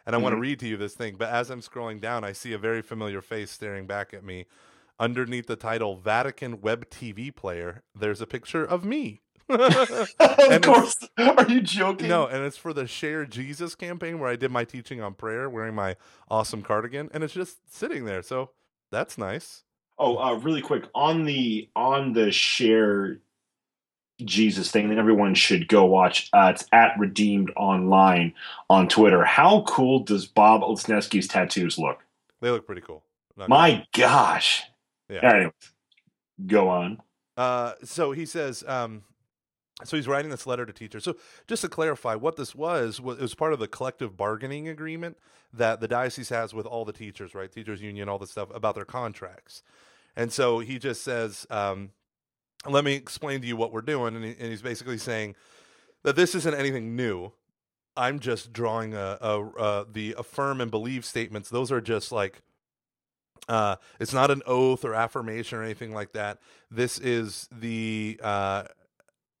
[0.05, 1.15] and I want to read to you this thing.
[1.17, 4.45] But as I'm scrolling down, I see a very familiar face staring back at me.
[4.99, 9.21] Underneath the title "Vatican Web TV Player," there's a picture of me.
[9.49, 10.95] of course.
[11.17, 12.07] Are you joking?
[12.07, 15.49] No, and it's for the Share Jesus campaign where I did my teaching on prayer
[15.49, 15.95] wearing my
[16.29, 18.21] awesome cardigan, and it's just sitting there.
[18.21, 18.51] So
[18.91, 19.63] that's nice.
[19.97, 23.19] Oh, uh, really quick on the on the share
[24.23, 26.29] Jesus thing that everyone should go watch.
[26.33, 28.33] Uh, it's at Redeemed Online
[28.69, 29.23] on Twitter.
[29.23, 31.99] How cool does Bob Olsneski's tattoos look?
[32.41, 33.03] They look pretty cool.
[33.37, 34.63] Not My gosh.
[35.13, 35.33] Yeah.
[35.33, 35.53] Anyways,
[36.47, 36.97] go on.
[37.37, 39.03] Uh, so he says, um,
[39.83, 41.03] so he's writing this letter to teachers.
[41.03, 41.15] So
[41.47, 45.17] just to clarify, what this was was it was part of the collective bargaining agreement
[45.51, 47.51] that the diocese has with all the teachers, right?
[47.51, 49.63] Teachers union, all this stuff about their contracts.
[50.15, 51.91] And so he just says, um,
[52.67, 55.35] "Let me explain to you what we're doing," and, he, and he's basically saying
[56.03, 57.31] that this isn't anything new.
[57.95, 61.49] I'm just drawing a, a, uh the affirm and believe statements.
[61.49, 62.41] Those are just like
[63.47, 66.39] uh, it's not an oath or affirmation or anything like that.
[66.71, 68.63] This is the uh,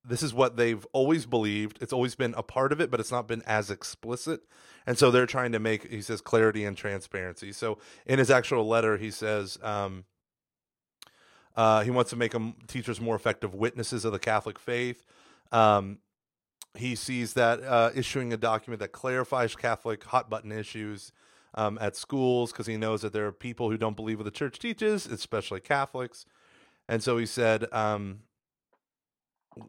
[0.05, 1.77] this is what they've always believed.
[1.81, 4.41] It's always been a part of it, but it's not been as explicit.
[4.85, 7.53] And so they're trying to make he says clarity and transparency.
[7.53, 10.03] So in his actual letter, he says um,
[11.55, 15.05] uh, he wants to make them teachers more effective witnesses of the Catholic faith.
[15.51, 15.99] Um,
[16.75, 21.11] he sees that uh, issuing a document that clarifies Catholic hot button issues
[21.55, 24.31] um, at schools because he knows that there are people who don't believe what the
[24.31, 26.25] church teaches, especially Catholics.
[26.87, 28.19] And so he said, um,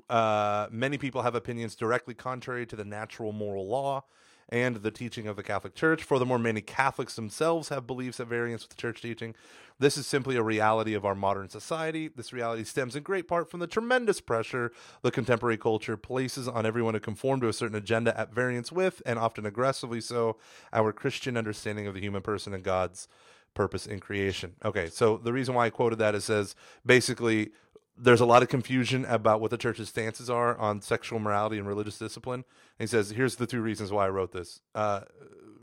[0.08, 4.04] uh, many people have opinions directly contrary to the natural moral law
[4.48, 6.02] and the teaching of the Catholic Church.
[6.02, 9.34] Furthermore, many Catholics themselves have beliefs at variance with the church teaching.
[9.78, 12.08] This is simply a reality of our modern society.
[12.08, 16.66] This reality stems in great part from the tremendous pressure the contemporary culture places on
[16.66, 20.36] everyone to conform to a certain agenda at variance with, and often aggressively so,
[20.72, 23.08] our Christian understanding of the human person and God's
[23.54, 24.54] purpose in creation.
[24.64, 26.54] Okay, so the reason why I quoted that is says
[26.84, 27.52] basically
[27.96, 31.66] there's a lot of confusion about what the church's stances are on sexual morality and
[31.66, 32.44] religious discipline.
[32.78, 34.60] And he says, here's the two reasons why I wrote this.
[34.74, 35.02] Uh,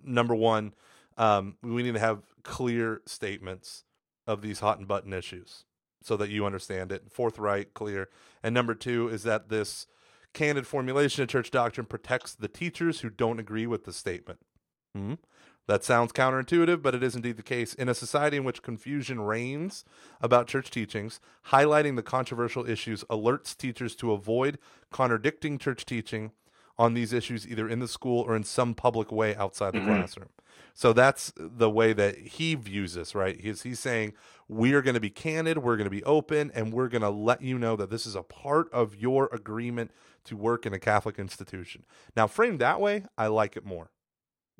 [0.03, 0.73] number one,
[1.17, 3.83] um, we need to have clear statements
[4.25, 5.65] of these hot and button issues
[6.01, 8.09] so that you understand it, forthright, clear.
[8.41, 9.87] And number two is that this
[10.33, 14.39] candid formulation of church doctrine protects the teachers who don't agree with the statement.
[14.95, 15.15] Hmm?
[15.71, 17.73] That sounds counterintuitive, but it is indeed the case.
[17.75, 19.85] In a society in which confusion reigns
[20.19, 24.59] about church teachings, highlighting the controversial issues alerts teachers to avoid
[24.91, 26.33] contradicting church teaching
[26.77, 29.85] on these issues either in the school or in some public way outside the Mhm.
[29.85, 30.27] classroom.
[30.73, 33.39] So that's the way that he views this, right?
[33.39, 34.13] He's he's saying
[34.49, 37.09] we are going to be candid, we're going to be open, and we're going to
[37.09, 39.91] let you know that this is a part of your agreement
[40.25, 41.85] to work in a Catholic institution.
[42.13, 43.89] Now, framed that way, I like it more.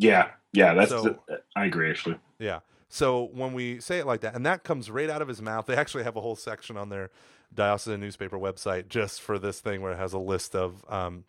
[0.02, 0.90] Yeah, yeah, that's.
[0.90, 1.20] So-
[1.56, 2.18] I agree, actually.
[2.40, 2.60] Yeah.
[2.90, 5.66] So when we say it like that, and that comes right out of his mouth,
[5.68, 7.10] they actually have a whole section on their
[7.54, 11.24] diocesan newspaper website just for this thing where it has a list of um,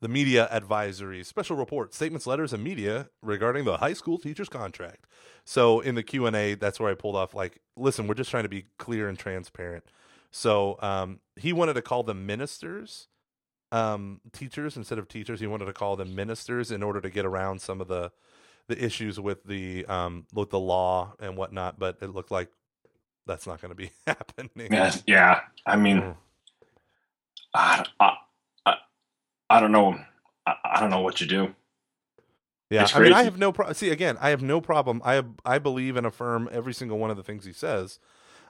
[0.00, 5.06] the media advisories, special reports, statements, letters, and media regarding the high school teacher's contract.
[5.44, 8.30] So in the Q and A, that's where I pulled off like, listen, we're just
[8.30, 9.84] trying to be clear and transparent.
[10.30, 13.08] So um, he wanted to call them ministers,
[13.72, 15.40] um, teachers instead of teachers.
[15.40, 18.12] He wanted to call them ministers in order to get around some of the
[18.68, 21.78] the issues with the um with the law and whatnot.
[21.78, 22.48] But it looked like
[23.26, 24.72] that's not going to be happening.
[24.72, 25.40] Yeah, yeah.
[25.66, 26.16] I mean, Mm.
[27.54, 28.12] I, I,
[28.66, 28.74] I,
[29.50, 29.98] I don't know.
[30.46, 31.54] I, I don't know what you do.
[32.70, 33.74] Yeah, I mean, I have no problem.
[33.74, 35.00] See, again, I have no problem.
[35.04, 38.00] I have, I believe and affirm every single one of the things he says.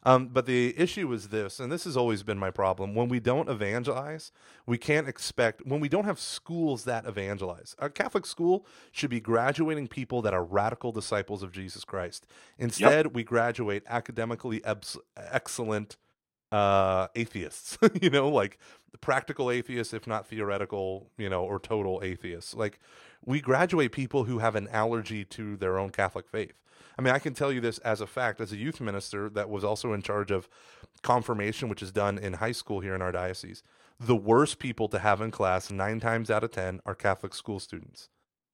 [0.07, 2.95] Um, but the issue is this, and this has always been my problem.
[2.95, 4.31] When we don't evangelize,
[4.65, 5.67] we can't expect.
[5.67, 10.33] When we don't have schools that evangelize, a Catholic school should be graduating people that
[10.33, 12.25] are radical disciples of Jesus Christ.
[12.57, 14.63] Instead, we graduate academically
[15.17, 15.97] excellent
[16.53, 17.77] uh, atheists.
[18.01, 18.59] you know, like
[19.01, 22.55] practical atheists, if not theoretical, you know, or total atheists.
[22.55, 22.79] Like
[23.25, 26.55] we graduate people who have an allergy to their own Catholic faith.
[26.99, 29.51] I mean, I can tell you this as a fact, as a youth minister that
[29.51, 30.49] was also in charge of
[31.03, 33.63] confirmation, which is done in high school here in our diocese.
[34.01, 37.61] The worst people to have in class, nine times out of 10, are Catholic school
[37.61, 38.09] students.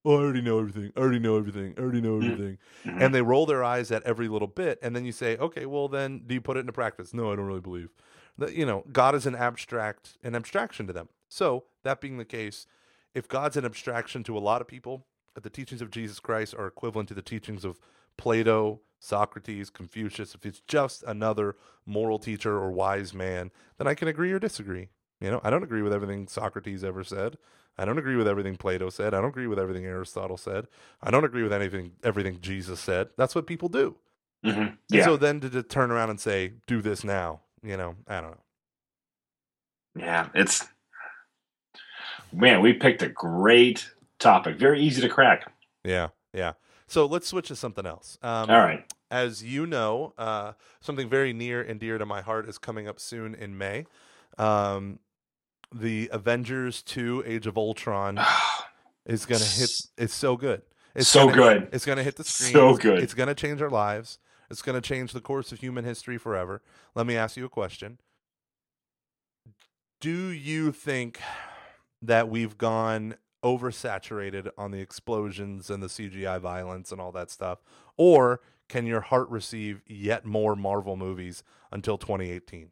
[0.05, 0.93] Oh, I already know everything.
[0.97, 1.75] I already know everything.
[1.79, 2.33] I already know Mm.
[2.33, 2.59] everything.
[2.85, 3.01] Mhm.
[3.01, 4.81] And they roll their eyes at every little bit.
[4.83, 7.15] And then you say, okay, well, then do you put it into practice?
[7.15, 7.91] No, I don't really believe.
[8.39, 11.09] That, you know, God is an abstract, an abstraction to them.
[11.29, 12.67] So, that being the case,
[13.15, 16.53] if God's an abstraction to a lot of people, that the teachings of Jesus Christ
[16.55, 17.79] are equivalent to the teachings of
[18.17, 24.09] Plato, Socrates, Confucius, if it's just another moral teacher or wise man, then I can
[24.09, 24.89] agree or disagree.
[25.21, 27.39] You know, I don't agree with everything Socrates ever said.
[27.79, 29.15] I don't agree with everything Plato said.
[29.15, 30.67] I don't agree with everything Aristotle said.
[31.03, 33.09] I don't agree with anything everything Jesus said.
[33.17, 33.97] That's what people do.
[34.45, 34.77] Mhm.
[34.89, 38.21] Yeah, so then to, to turn around and say, "Do this now," you know, I
[38.21, 38.41] don't know.
[40.05, 40.29] yeah.
[40.35, 40.67] It's
[42.33, 44.57] man, we picked a great topic.
[44.57, 45.51] Very easy to crack.
[45.85, 46.53] Yeah, yeah.
[46.93, 48.19] So let's switch to something else.
[48.23, 48.85] Um, All right.
[49.11, 50.53] as you know, uh,
[50.83, 53.87] something very near and dear to my heart is coming up soon in May.
[54.37, 54.99] Um,
[55.75, 58.21] the Avengers 2 Age of Ultron
[59.07, 59.71] is going to hit.
[59.97, 60.61] It's so good.
[60.95, 61.69] It's So gonna- good.
[61.73, 62.53] It's going to hit the screen.
[62.53, 62.99] So It's- good.
[62.99, 64.19] It's going to change our lives.
[64.51, 66.61] It's going to change the course of human history forever.
[66.95, 68.01] Let me ask you a question.
[69.99, 71.21] Do you think
[72.03, 77.59] that we've gone oversaturated on the explosions and the CGI violence and all that stuff?
[77.97, 82.71] Or can your heart receive yet more Marvel movies until 2018?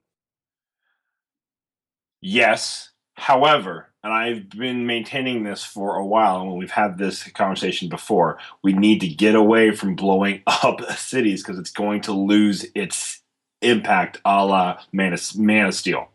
[2.21, 2.91] Yes.
[3.15, 8.39] However, and I've been maintaining this for a while, and we've had this conversation before,
[8.63, 13.21] we need to get away from blowing up cities because it's going to lose its
[13.61, 16.09] impact a la Man of, Man of Steel.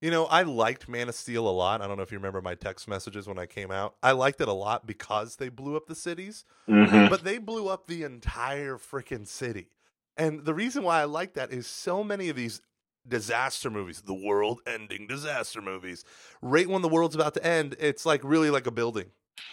[0.00, 1.82] You know, I liked Man of Steel a lot.
[1.82, 3.96] I don't know if you remember my text messages when I came out.
[4.02, 6.44] I liked it a lot because they blew up the cities.
[6.66, 9.68] hmm but they blew up the entire freaking city.
[10.16, 12.60] And the reason why I like that is so many of these
[13.06, 16.04] disaster movies, the world ending disaster movies,
[16.42, 19.06] right when the world's about to end, it's like really like a building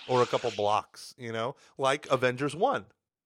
[0.07, 2.85] or a couple blocks, you know, like Avengers 1,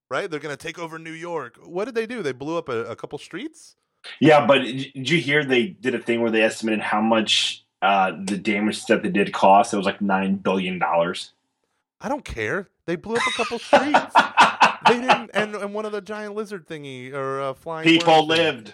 [0.09, 0.29] right?
[0.29, 1.57] They're going to take over New York.
[1.63, 2.21] What did they do?
[2.23, 3.75] They blew up a, a couple streets?
[4.19, 8.11] Yeah, but did you hear they did a thing where they estimated how much uh,
[8.23, 9.73] the damage that they did cost?
[9.73, 10.81] It was like $9 billion.
[10.83, 12.67] I don't care.
[12.87, 14.15] They blew up a couple streets.
[14.87, 18.27] they didn't, and, and one of the giant lizard thingy or uh, flying People thing.
[18.27, 18.73] lived.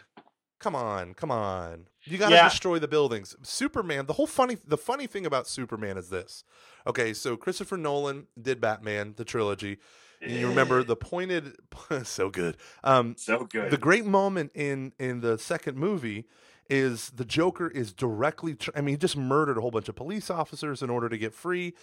[0.60, 1.88] Come on, come on.
[2.06, 2.50] You got to Yeah.
[2.50, 3.36] destroy the buildings.
[3.44, 6.44] Superman, the whole funny the funny thing about Superman is this.
[6.88, 9.78] Okay, so Christopher Nolan did Batman the trilogy.
[10.22, 11.56] And you remember the pointed
[12.04, 12.58] so good.
[12.84, 13.72] Um So good.
[13.72, 16.26] the great moment in in the second movie
[16.70, 19.96] is the Joker is directly tr- I mean he just murdered a whole bunch of
[19.96, 21.74] police officers in order to get free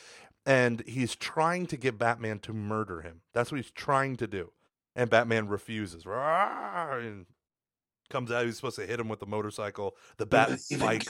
[0.47, 3.23] and he's trying to get Batman to murder him.
[3.33, 4.53] That's what he's trying to do.
[4.94, 6.05] And Batman refuses.
[6.05, 7.27] Rawr, And
[8.11, 11.05] comes out he's supposed to hit him with the motorcycle, the bat bike.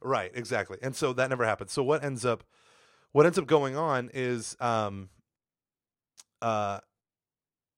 [0.00, 0.78] Right, exactly.
[0.82, 1.70] And so that never happened.
[1.70, 2.44] So what ends up
[3.12, 5.08] what ends up going on is um
[6.46, 6.80] uh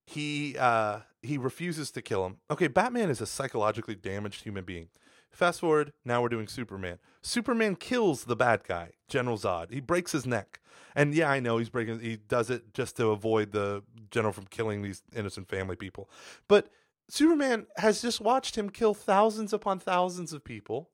[0.06, 2.36] he uh he refuses to kill him.
[2.50, 4.88] Okay, Batman is a psychologically damaged human being.
[5.30, 6.98] Fast forward, now we're doing Superman.
[7.22, 9.72] Superman kills the bad guy, General Zod.
[9.72, 10.60] He breaks his neck.
[10.94, 14.46] And yeah, I know he's breaking he does it just to avoid the general from
[14.46, 16.10] killing these innocent family people.
[16.46, 16.68] But
[17.08, 20.90] Superman has just watched him kill thousands upon thousands of people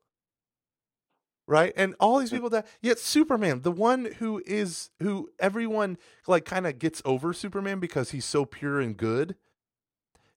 [1.47, 1.73] right?
[1.77, 6.67] And all these people that yet superman the one who is who everyone like kind
[6.67, 9.37] of gets over superman because he's so pure and good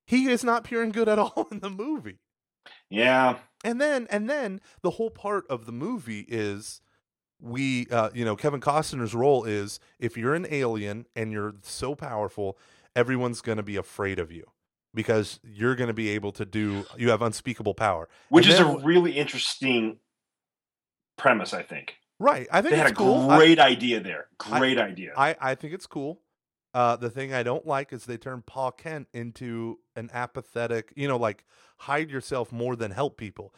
[0.06, 2.20] he is not pure and good at all in the movie.
[2.90, 3.38] Yeah.
[3.64, 6.82] and then and then the whole part of the movie is
[7.40, 11.94] we uh you know kevin costner's role is if you're an alien and you're so
[11.96, 12.58] powerful
[12.96, 14.44] everyone's going to be afraid of you
[14.94, 18.10] because you're going to be able to do you have unspeakable power.
[18.30, 19.98] Which And is then- a really interesting
[21.18, 21.98] premise, I think.
[22.20, 24.28] right i think They had a cool I- great idea there.
[24.38, 25.14] Great idea.
[25.18, 26.22] I, I think it's cool.
[26.74, 31.08] Uh, the thing I don't like is they turn Pa Kent into an apathetic, you
[31.08, 31.44] know, like
[31.80, 33.54] hide yourself more than help people.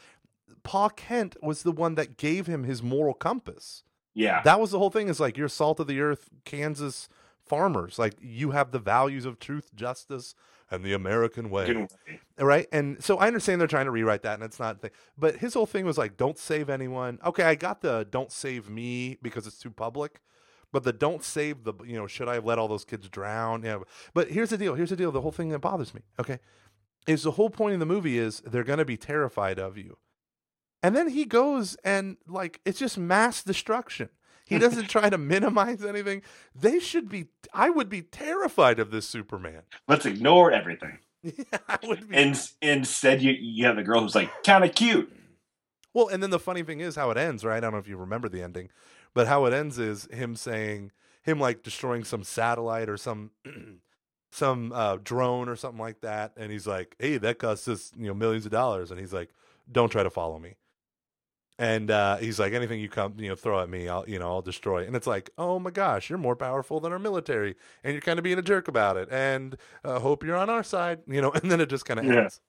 [0.63, 3.83] Pa Kent was the one that gave him his moral compass.
[4.13, 4.41] yeah.
[4.43, 5.09] That was the whole thing.
[5.09, 7.09] Is like you're salt of the earth, Kansas
[7.45, 7.99] farmers.
[7.99, 10.33] Like you have the values of truth, justice,
[10.71, 11.87] and the American way
[12.39, 12.67] right?
[12.71, 14.81] And so I understand they're trying to rewrite that, and it's not.
[14.81, 14.91] Thing.
[15.17, 18.69] But his whole thing was like, "Don't save anyone." Okay, I got the "Don't save
[18.69, 20.21] me" because it's too public,
[20.71, 23.63] but the "Don't save the," you know, should I have let all those kids drown?
[23.63, 23.79] Yeah.
[24.13, 24.75] But here's the deal.
[24.75, 25.11] Here's the deal.
[25.11, 26.01] The whole thing that bothers me.
[26.19, 26.39] Okay,
[27.07, 29.97] is the whole point of the movie is they're going to be terrified of you,
[30.81, 34.09] and then he goes and like it's just mass destruction.
[34.49, 36.23] He doesn't try to minimize anything.
[36.55, 37.27] They should be.
[37.53, 39.61] I would be terrified of this Superman.
[39.87, 40.97] Let's ignore everything.
[41.67, 42.15] I would be.
[42.15, 45.11] And instead, you you have the girl who's like kind of cute.
[45.93, 47.57] Well, and then the funny thing is how it ends, right?
[47.57, 48.69] I don't know if you remember the ending,
[49.13, 50.91] but how it ends is him saying
[51.21, 53.31] him like destroying some satellite or some
[54.31, 58.07] some uh, drone or something like that, and he's like, "Hey, that costs us you
[58.07, 59.29] know millions of dollars," and he's like,
[59.71, 60.55] "Don't try to follow me."
[61.59, 64.29] And uh, he's like, anything you come, you know, throw at me, I'll, you know,
[64.29, 64.85] I'll destroy.
[64.87, 68.17] And it's like, oh my gosh, you're more powerful than our military, and you're kind
[68.17, 69.09] of being a jerk about it.
[69.11, 71.31] And uh, hope you're on our side, you know.
[71.39, 72.21] And then it just kind of Yeah.
[72.21, 72.39] ends.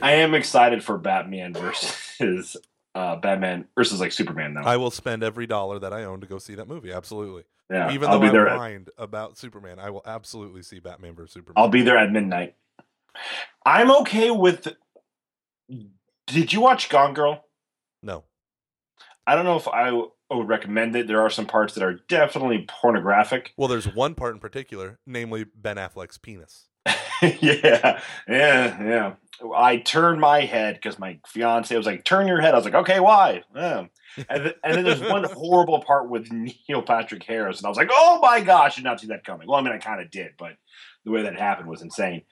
[0.00, 2.56] I am excited for Batman versus
[2.94, 4.62] uh, Batman versus like Superman though.
[4.62, 6.92] I will spend every dollar that I own to go see that movie.
[6.92, 7.44] Absolutely.
[7.70, 8.48] yeah, Even I'll though I there.
[8.48, 11.62] At, about Superman, I will absolutely see Batman versus Superman.
[11.62, 12.54] I'll be there at midnight.
[13.66, 14.68] I'm okay with.
[16.26, 17.45] Did you watch Gone Girl?
[18.02, 18.24] No.
[19.26, 21.06] I don't know if I w- would recommend it.
[21.06, 23.52] There are some parts that are definitely pornographic.
[23.56, 26.68] Well, there's one part in particular, namely Ben Affleck's penis.
[27.40, 29.12] yeah, yeah, yeah.
[29.54, 32.74] I turned my head because my fiance was like, "Turn your head." I was like,
[32.74, 33.86] "Okay, why?" Yeah.
[34.30, 36.30] And, th- and then there's one horrible part with
[36.68, 39.24] Neil Patrick Harris, and I was like, "Oh my gosh, I did not see that
[39.24, 40.52] coming." Well, I mean, I kind of did, but
[41.04, 42.22] the way that happened was insane.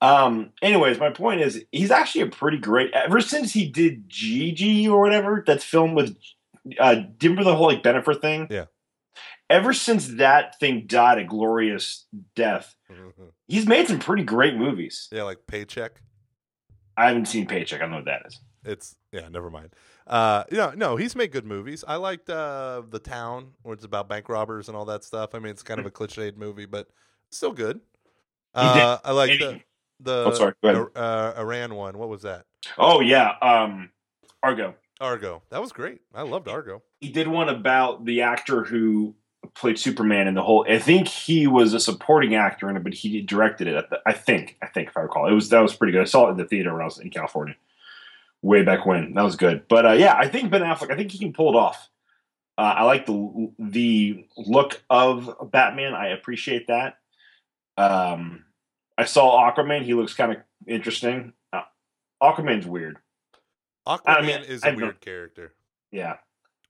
[0.00, 0.52] Um.
[0.62, 2.92] Anyways, my point is, he's actually a pretty great.
[2.92, 6.16] Ever since he did Gigli or whatever, that's filmed with.
[6.78, 8.48] Uh, you remember the whole like Bennifer thing?
[8.50, 8.64] Yeah.
[9.48, 12.74] Ever since that thing died a glorious death,
[13.46, 15.08] he's made some pretty great movies.
[15.12, 16.00] yeah, like paycheck.
[16.96, 17.80] I haven't seen Paycheck.
[17.80, 18.40] I don't know what that is.
[18.64, 19.74] It's yeah, never mind.
[20.06, 21.84] Uh, yeah, no, he's made good movies.
[21.86, 25.34] I liked uh, the Town, where it's about bank robbers and all that stuff.
[25.34, 26.88] I mean, it's kind of a cliched movie, but
[27.30, 27.80] still good.
[28.54, 29.64] Uh, I like the he-
[30.00, 30.86] the Oh, sorry, go ahead.
[30.96, 31.98] uh, Iran one.
[31.98, 32.44] What was that?
[32.78, 33.90] Oh yeah, um,
[34.42, 34.74] Argo.
[35.00, 35.42] Argo.
[35.50, 36.00] That was great.
[36.14, 36.82] I loved Argo.
[37.00, 39.14] He did one about the actor who
[39.54, 40.64] played Superman in the whole.
[40.68, 43.76] I think he was a supporting actor in it, but he directed it.
[43.76, 44.56] At the, I think.
[44.62, 46.00] I think if I recall, it was that was pretty good.
[46.02, 47.54] I saw it in the theater when I was in California,
[48.42, 49.12] way back when.
[49.14, 49.68] That was good.
[49.68, 50.90] But uh, yeah, I think Ben Affleck.
[50.90, 51.88] I think he can pull it off.
[52.58, 55.92] Uh, I like the the look of Batman.
[55.94, 56.96] I appreciate that.
[57.76, 58.45] Um,
[58.98, 59.82] I saw Aquaman.
[59.82, 61.32] He looks kind of interesting.
[61.52, 61.62] Uh,
[62.22, 62.98] Aquaman's weird.
[63.86, 65.52] Aquaman I mean, is I a no- weird character.
[65.92, 66.16] Yeah,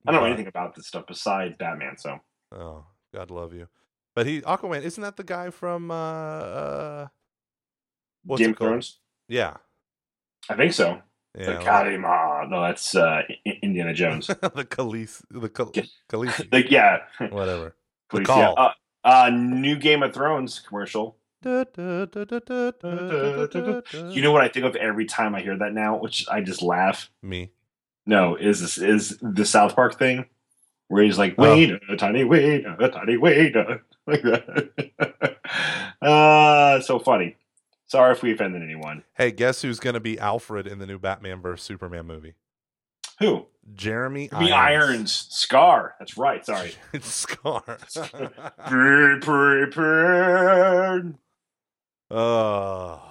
[0.06, 1.96] I don't know anything about this stuff besides Batman.
[1.98, 2.18] So
[2.52, 3.68] Oh, God love you.
[4.14, 7.08] But he Aquaman isn't that the guy from uh, uh
[8.24, 8.58] what's Game of?
[8.58, 8.98] Thrones.
[9.28, 9.56] Yeah.
[10.48, 11.00] I think so.
[11.36, 11.58] Yeah.
[11.58, 12.44] the Kali Ma.
[12.48, 13.22] No, that's uh,
[13.62, 14.26] Indiana Jones.
[14.28, 14.34] the
[14.68, 15.82] Khaleesi, the Khal- Yeah.
[16.08, 16.98] Khaleesi, like yeah,
[17.30, 17.74] whatever.
[18.10, 18.38] The call.
[18.38, 18.50] yeah.
[18.52, 18.72] Uh,
[19.04, 21.16] uh, new Game of Thrones commercial.
[21.44, 21.66] You
[24.22, 27.10] know what I think of every time I hear that now, which I just laugh.
[27.22, 27.50] me.
[28.08, 30.26] No, is this is the South Park thing
[30.88, 31.56] where he's like, Oh.
[31.56, 33.56] "Wait, a tiny wait, a tiny wait,"
[34.06, 35.36] like that.
[36.00, 37.34] uh, so funny.
[37.88, 39.02] Sorry if we offended anyone.
[39.14, 42.34] Hey, guess who's going to be Alfred in the new Batman vs Superman movie?
[43.20, 43.46] Who?
[43.74, 45.96] Jeremy Me Irons Scar.
[45.98, 46.44] That's right.
[46.46, 46.72] Sorry.
[46.92, 47.64] It's scar.
[48.68, 51.16] Pre- prepared.
[52.10, 53.02] Oh.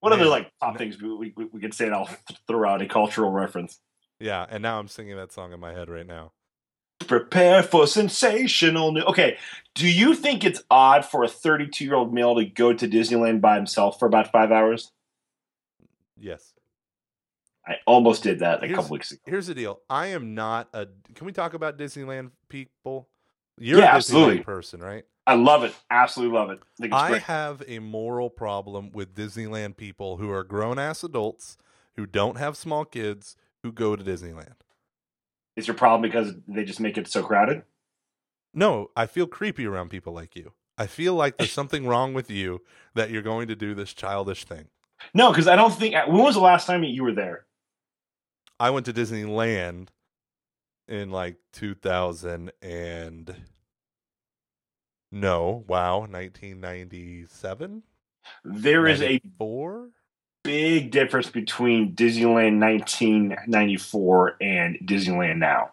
[0.00, 0.30] What other Man.
[0.30, 1.86] like top things we, we, we could say?
[1.86, 2.08] And I'll
[2.46, 3.80] throw out a cultural reference.
[4.20, 6.32] Yeah, and now I'm singing that song in my head right now.
[7.06, 9.02] Prepare for sensational new.
[9.02, 9.38] Okay,
[9.74, 13.40] do you think it's odd for a 32 year old male to go to Disneyland
[13.40, 14.90] by himself for about five hours?
[16.18, 16.52] Yes.
[17.66, 19.20] I almost did that a Here's- couple weeks ago.
[19.26, 19.80] Here's the deal.
[19.90, 20.86] I am not a.
[21.14, 23.08] Can we talk about Disneyland people?
[23.58, 24.40] You're Yeah, a Disneyland absolutely.
[24.40, 25.04] person, right?
[25.28, 25.74] I love it.
[25.90, 26.60] Absolutely love it.
[26.90, 31.58] I I have a moral problem with Disneyland people who are grown ass adults
[31.96, 34.54] who don't have small kids who go to Disneyland.
[35.54, 37.62] Is your problem because they just make it so crowded?
[38.54, 40.54] No, I feel creepy around people like you.
[40.78, 42.62] I feel like there's something wrong with you
[42.94, 44.68] that you're going to do this childish thing.
[45.12, 45.94] No, because I don't think.
[46.06, 47.44] When was the last time that you were there?
[48.58, 49.88] I went to Disneyland
[50.88, 53.36] in like 2000 and
[55.10, 57.82] no, wow, 1997?
[58.44, 59.88] There is a 4?
[60.48, 65.72] big difference between Disneyland 1994 and Disneyland now.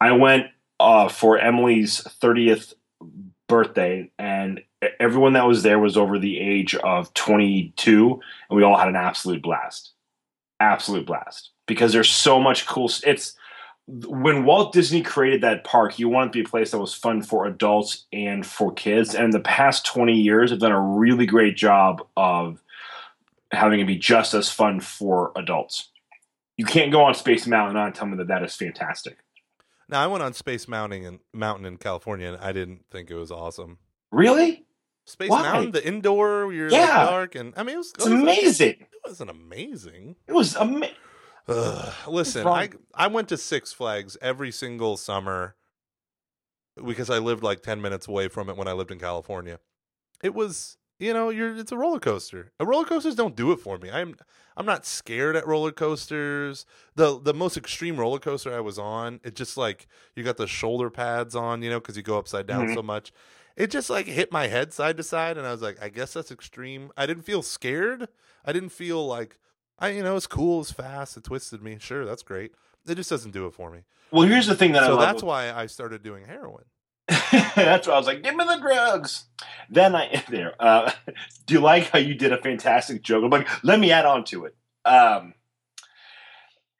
[0.00, 0.48] I went
[0.80, 2.74] uh, for Emily's 30th
[3.48, 4.60] birthday, and
[4.98, 8.96] everyone that was there was over the age of 22, and we all had an
[8.96, 9.92] absolute blast.
[10.58, 11.50] Absolute blast.
[11.68, 12.90] Because there's so much cool.
[13.06, 13.36] It's
[13.86, 17.22] when Walt Disney created that park, he wanted to be a place that was fun
[17.22, 19.14] for adults and for kids.
[19.14, 22.62] And the past 20 years have done a really great job of
[23.50, 25.90] having it be just as fun for adults.
[26.56, 29.18] You can't go on Space Mountain and tell me that that is fantastic.
[29.88, 33.16] Now I went on Space Mountain in Mountain in California and I didn't think it
[33.16, 33.78] was awesome.
[34.10, 34.64] Really?
[35.06, 35.42] Space Why?
[35.42, 37.04] Mountain, the indoor, you're like Yeah.
[37.04, 38.76] dark and I mean it was, it was- amazing.
[38.80, 40.16] It wasn't amazing.
[40.28, 40.94] It was amazing.
[41.48, 42.46] Ugh, listen.
[42.46, 45.56] I I went to Six Flags every single summer
[46.84, 49.58] because I lived like 10 minutes away from it when I lived in California.
[50.22, 52.52] It was you know, you're it's a roller coaster.
[52.60, 53.90] Uh, roller coasters don't do it for me.
[53.90, 54.14] I'm
[54.56, 56.64] I'm not scared at roller coasters.
[56.94, 60.46] The the most extreme roller coaster I was on, it just like you got the
[60.46, 62.74] shoulder pads on, you know, because you go upside down Mhm.
[62.74, 63.12] so much.
[63.56, 66.12] It just like hit my head side to side, and I was like, I guess
[66.12, 66.92] that's extreme.
[66.96, 68.08] I didn't feel scared.
[68.44, 69.38] I didn't feel like
[69.78, 71.76] I, you know, it's cool, it's fast, it twisted me.
[71.80, 72.52] Sure, that's great.
[72.86, 73.80] It just doesn't do it for me.
[74.10, 76.64] Well, here's the thing that I So that's why I started doing heroin.
[77.56, 79.24] That's why I was like, "Give me the drugs."
[79.68, 80.54] Then I there.
[80.60, 80.92] Uh,
[81.46, 83.24] do you like how you did a fantastic joke?
[83.24, 84.54] I'm like, let me add on to it.
[84.84, 85.34] Um,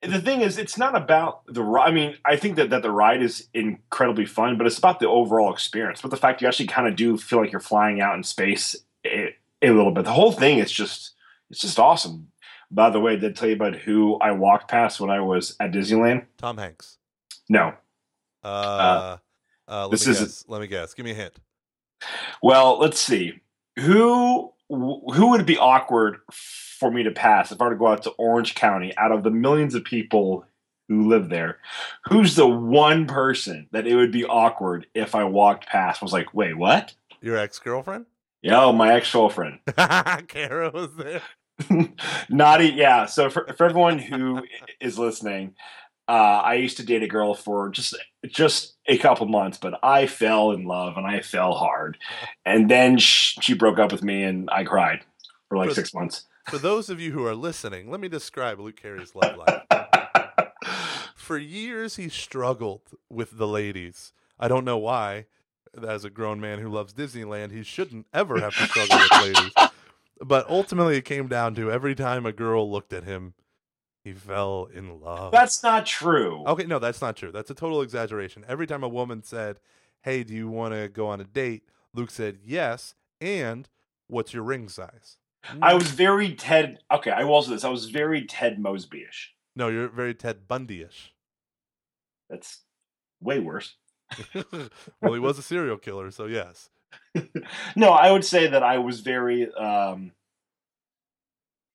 [0.01, 1.88] the thing is, it's not about the ride.
[1.88, 5.09] I mean, I think that, that the ride is incredibly fun, but it's about the
[5.09, 6.03] overall experience.
[6.03, 8.74] But the fact you actually kind of do feel like you're flying out in space
[9.07, 10.05] a, a little bit.
[10.05, 11.14] The whole thing is just
[11.51, 12.32] it's just awesome.
[12.73, 15.20] By the way, I did I tell you about who I walked past when I
[15.20, 16.25] was at Disneyland?
[16.39, 16.97] Tom Hanks.
[17.49, 17.75] No.
[18.43, 19.18] Uh,
[19.68, 20.45] uh, let this me is.
[20.49, 20.95] Let me guess.
[20.95, 21.35] Give me a hint.
[22.43, 23.41] Well, let's see.
[23.79, 28.03] Who who would be awkward for me to pass if I were to go out
[28.05, 30.47] to Orange County out of the millions of people
[30.89, 31.59] who live there?
[32.07, 36.01] Who's the one person that it would be awkward if I walked past?
[36.01, 36.95] Was like, wait, what?
[37.20, 38.07] Your ex girlfriend?
[38.41, 39.61] Yeah, my ex girlfriend.
[40.29, 41.23] Kara was there.
[42.28, 43.07] Naughty, yeah.
[43.07, 44.42] So for, for everyone who
[44.80, 45.55] is listening,
[46.09, 47.96] uh, I used to date a girl for just
[48.26, 51.98] just a couple months, but I fell in love and I fell hard,
[52.44, 55.05] and then sh- she broke up with me and I cried
[55.48, 56.24] for like For- six months.
[56.50, 59.62] For those of you who are listening, let me describe Luke Carey's love life.
[61.14, 64.12] For years, he struggled with the ladies.
[64.40, 65.26] I don't know why.
[65.86, 69.53] As a grown man who loves Disneyland, he shouldn't ever have to struggle with ladies.
[70.25, 73.35] But ultimately, it came down to every time a girl looked at him,
[74.05, 75.33] he fell in love.
[75.33, 76.45] That's not true.
[76.47, 77.33] Okay, no, that's not true.
[77.33, 78.45] That's a total exaggeration.
[78.49, 79.59] Every time a woman said,
[80.03, 81.64] "Hey, do you want to go on a date?"
[81.95, 83.68] Luke said, "Yes." And
[84.09, 85.16] what's your ring size?
[85.61, 86.81] I was very Ted.
[86.91, 87.64] Okay, I will say this.
[87.64, 89.33] I was very Ted Mosby-ish.
[89.55, 91.14] No, you're very Ted Bundy-ish.
[92.29, 92.62] That's
[93.20, 93.77] way worse.
[95.01, 96.70] well, he was a serial killer, so yes.
[97.76, 100.12] no, I would say that I was very um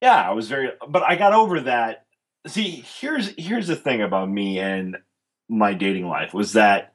[0.02, 2.06] yeah, I was very but I got over that.
[2.48, 4.98] See, here's here's the thing about me and
[5.50, 6.94] my dating life was that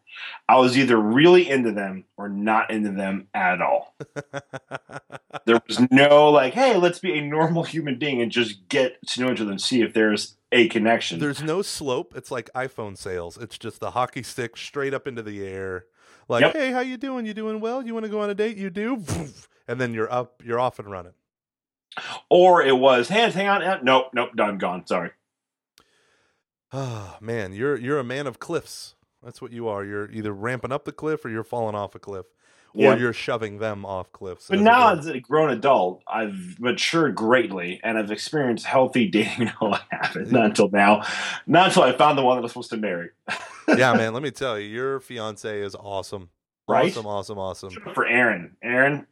[0.49, 3.95] I was either really into them or not into them at all.
[5.45, 9.21] There was no like, hey, let's be a normal human being and just get to
[9.21, 11.19] know each other and see if there's a connection.
[11.19, 12.13] There's no slope.
[12.15, 13.37] It's like iPhone sales.
[13.37, 15.87] It's just the hockey stick straight up into the air.
[16.33, 16.53] Like, Yep.
[16.55, 17.27] hey, how you doing?
[17.27, 17.85] You doing well?
[17.87, 18.57] You want to go on a date?
[18.57, 19.05] You do,
[19.69, 20.43] and then you're up.
[20.43, 21.13] You're off and running.
[22.31, 24.87] or it was, hey, hang on, uh, nope, nope, done, gone.
[24.87, 25.11] Sorry.
[26.73, 28.95] Oh man, you're you're a man of cliffs.
[29.23, 29.85] That's what you are.
[29.85, 32.25] You're either ramping up the cliff or you're falling off a cliff,
[32.75, 32.95] Yeah.
[32.95, 34.47] or you're shoving them off cliffs.
[34.49, 39.53] But as now, as a grown adult, I've matured greatly and I've experienced healthy dating.
[39.61, 40.33] I haven't.
[40.33, 41.03] Not until now.
[41.47, 43.11] Not until I found the one that I was supposed to marry.
[43.69, 44.15] yeah, man.
[44.15, 46.31] Let me tell you, your fiance is awesome.
[46.69, 46.91] Right?
[46.91, 47.71] Awesome, awesome, awesome.
[47.95, 48.57] For Aaron.
[48.63, 49.07] Aaron,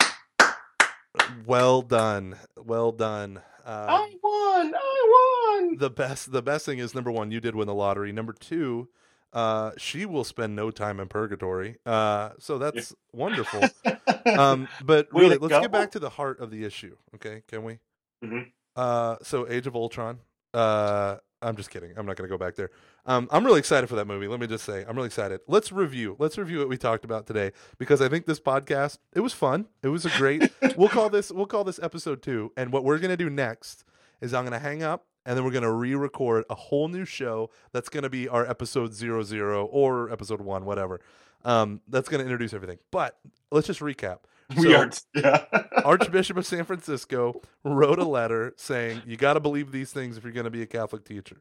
[1.45, 2.37] Well done.
[2.57, 3.39] Well done.
[3.67, 4.75] Um, I won.
[4.75, 5.77] I won.
[5.77, 8.13] the best the best thing is number one, you did win the lottery.
[8.13, 8.89] Number two,
[9.33, 11.77] uh, she will spend no time in purgatory.
[11.87, 13.63] Uh, so that's wonderful.
[14.27, 15.61] Um, but really, let's go.
[15.63, 16.95] get back to the heart of the issue.
[17.15, 17.79] Okay, can we?
[18.23, 18.53] Mhm.
[18.77, 20.19] Uh, so Age of Ultron.
[20.53, 21.93] Uh, I'm just kidding.
[21.97, 22.71] I'm not going to go back there.
[23.07, 24.29] Um, I'm really excited for that movie.
[24.29, 25.41] Let me just say, I'm really excited.
[25.49, 26.17] Let's review.
[26.19, 29.67] Let's review what we talked about today because I think this podcast it was fun.
[29.83, 30.51] It was a great.
[30.77, 32.53] we'll call this we'll call this episode two.
[32.59, 33.85] And what we're going to do next
[34.21, 37.05] is I'm going to hang up and then we're going to re-record a whole new
[37.05, 41.01] show that's going to be our episode zero zero or episode one, whatever.
[41.45, 42.79] Um, that's going to introduce everything.
[42.91, 43.19] But
[43.51, 44.19] let's just recap.
[44.57, 44.91] we So- are.
[45.15, 45.45] Yeah.
[45.85, 50.25] Archbishop of San Francisco wrote a letter saying you got to believe these things if
[50.25, 51.41] you're going to be a Catholic teacher.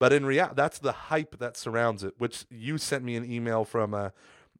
[0.00, 2.14] But in reality, that's the hype that surrounds it.
[2.18, 4.10] Which you sent me an email from uh,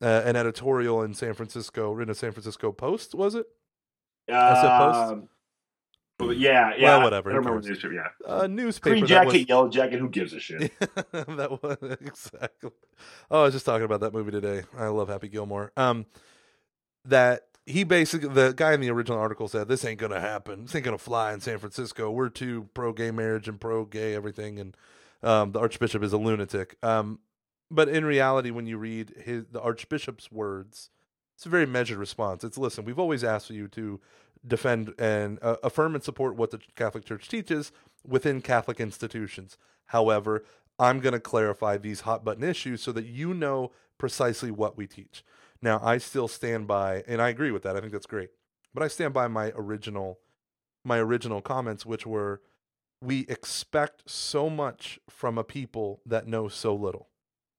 [0.02, 3.46] uh, an editorial in San Francisco, in a San Francisco Post, was it?
[4.26, 5.28] but
[6.20, 6.82] yeah, yeah.
[6.82, 7.94] Well, whatever, I don't remember the newspaper.
[7.94, 8.08] Yeah.
[8.26, 8.94] A newspaper.
[8.94, 10.00] Green jacket, was- yellow jacket.
[10.00, 10.72] Who gives a shit?
[10.80, 12.70] that was exactly.
[13.30, 14.64] Oh, I was just talking about that movie today.
[14.76, 15.72] I love Happy Gilmore.
[15.76, 16.06] Um,
[17.04, 20.62] that he basically the guy in the original article said this ain't gonna happen.
[20.64, 22.10] This ain't gonna fly in San Francisco.
[22.10, 24.76] We're too pro gay marriage and pro gay everything, and
[25.22, 26.76] um, the archbishop is a lunatic.
[26.82, 27.20] Um,
[27.70, 30.90] but in reality, when you read his the archbishop's words,
[31.36, 32.42] it's a very measured response.
[32.42, 34.00] It's listen, we've always asked you to
[34.48, 37.72] defend and uh, affirm and support what the Catholic Church teaches
[38.06, 39.56] within Catholic institutions.
[39.86, 40.44] However,
[40.78, 44.86] I'm going to clarify these hot button issues so that you know precisely what we
[44.86, 45.24] teach.
[45.60, 47.76] Now, I still stand by, and I agree with that.
[47.76, 48.30] I think that's great.
[48.72, 50.20] But I stand by my original
[50.84, 52.40] my original comments, which were
[53.02, 57.08] we expect so much from a people that know so little.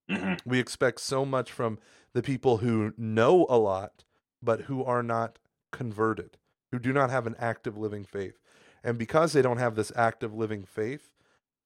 [0.10, 1.80] hmm We expect so much from
[2.14, 4.04] the people who know a lot,
[4.42, 5.40] but who are not
[5.72, 6.38] converted,
[6.72, 8.39] who do not have an active living faith.
[8.84, 11.11] And because they don't have this active living faith,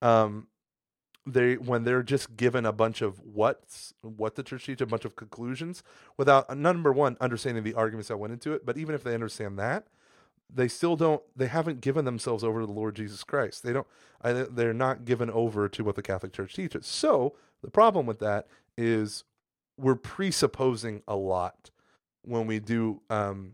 [0.01, 0.47] um,
[1.26, 5.06] they when they're just given a bunch of what's what the church teaches, a bunch
[5.06, 5.84] of conclusions,
[6.18, 8.66] without number one understanding the arguments that went into it.
[8.66, 9.88] But even if they understand that,
[10.54, 11.22] they still don't.
[11.36, 13.64] They haven't given themselves over to the Lord Jesus Christ.
[13.64, 13.88] They don't.
[14.22, 16.86] They're not given over to what the Catholic Church teaches.
[16.86, 18.47] So the problem with that
[18.78, 19.24] is
[19.78, 21.72] we're presupposing a lot
[22.22, 23.54] when we do um,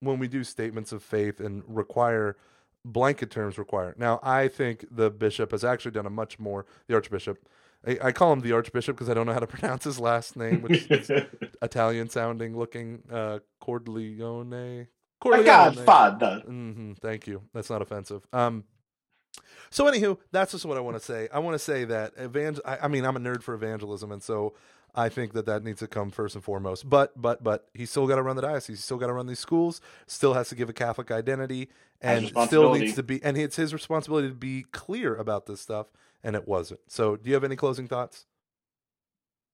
[0.00, 2.36] when we do statements of faith and require
[2.84, 3.94] blanket terms require.
[3.98, 6.66] Now, I think the bishop has actually done a much more.
[6.86, 7.48] The archbishop,
[7.86, 10.36] I, I call him the archbishop because I don't know how to pronounce his last
[10.36, 11.10] name, which is
[11.62, 13.02] Italian sounding looking.
[13.10, 14.86] Uh, Corleone.
[15.20, 15.44] Corleone.
[15.44, 16.42] godfather.
[16.46, 17.42] hmm Thank you.
[17.52, 18.26] That's not offensive.
[18.32, 18.64] Um,
[19.70, 21.28] so anywho, that's just what I want to say.
[21.32, 22.62] I want to say that evangel.
[22.64, 24.54] I, I mean, I'm a nerd for evangelism, and so
[24.94, 26.88] I think that that needs to come first and foremost.
[26.88, 28.78] But but but he's still got to run the diocese.
[28.78, 29.80] He's still got to run these schools.
[30.06, 31.68] Still has to give a Catholic identity,
[32.00, 33.22] and still needs to be.
[33.22, 35.88] And it's his responsibility to be clear about this stuff.
[36.24, 36.80] And it wasn't.
[36.88, 38.26] So, do you have any closing thoughts?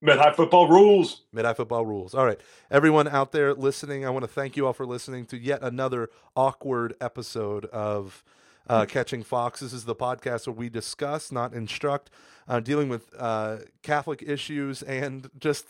[0.05, 1.23] Mid high football rules.
[1.33, 2.15] Mid Eye Football Rules.
[2.15, 2.39] All right.
[2.71, 6.11] Everyone out there listening, I want to thank you all for listening to yet another
[6.37, 8.23] awkward episode of
[8.69, 9.61] uh, Catching Fox.
[9.61, 12.11] This is the podcast where we discuss, not instruct,
[12.49, 15.67] uh, dealing with uh, Catholic issues and just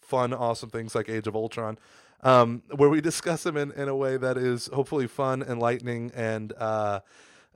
[0.00, 1.78] fun, awesome things like Age of Ultron,
[2.22, 6.52] um, where we discuss them in, in a way that is hopefully fun, enlightening, and
[6.58, 7.00] uh,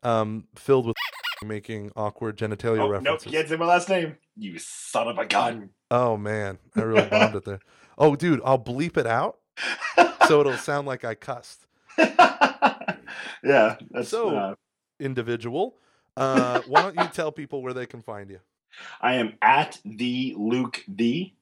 [0.02, 0.96] um, filled with
[1.44, 3.26] making awkward genitalia Oh, nope, references.
[3.26, 4.16] you can't say my last name.
[4.36, 5.70] You son of a gun.
[5.90, 7.60] Oh man, I really bombed it there.
[7.98, 9.38] Oh, dude, I'll bleep it out
[10.28, 11.66] so it'll sound like I cussed.
[11.98, 13.76] yeah.
[13.90, 14.54] That's, So- uh,
[15.00, 15.76] Individual,
[16.16, 18.40] uh, why don't you tell people where they can find you?
[19.00, 21.32] I am at the Luke the.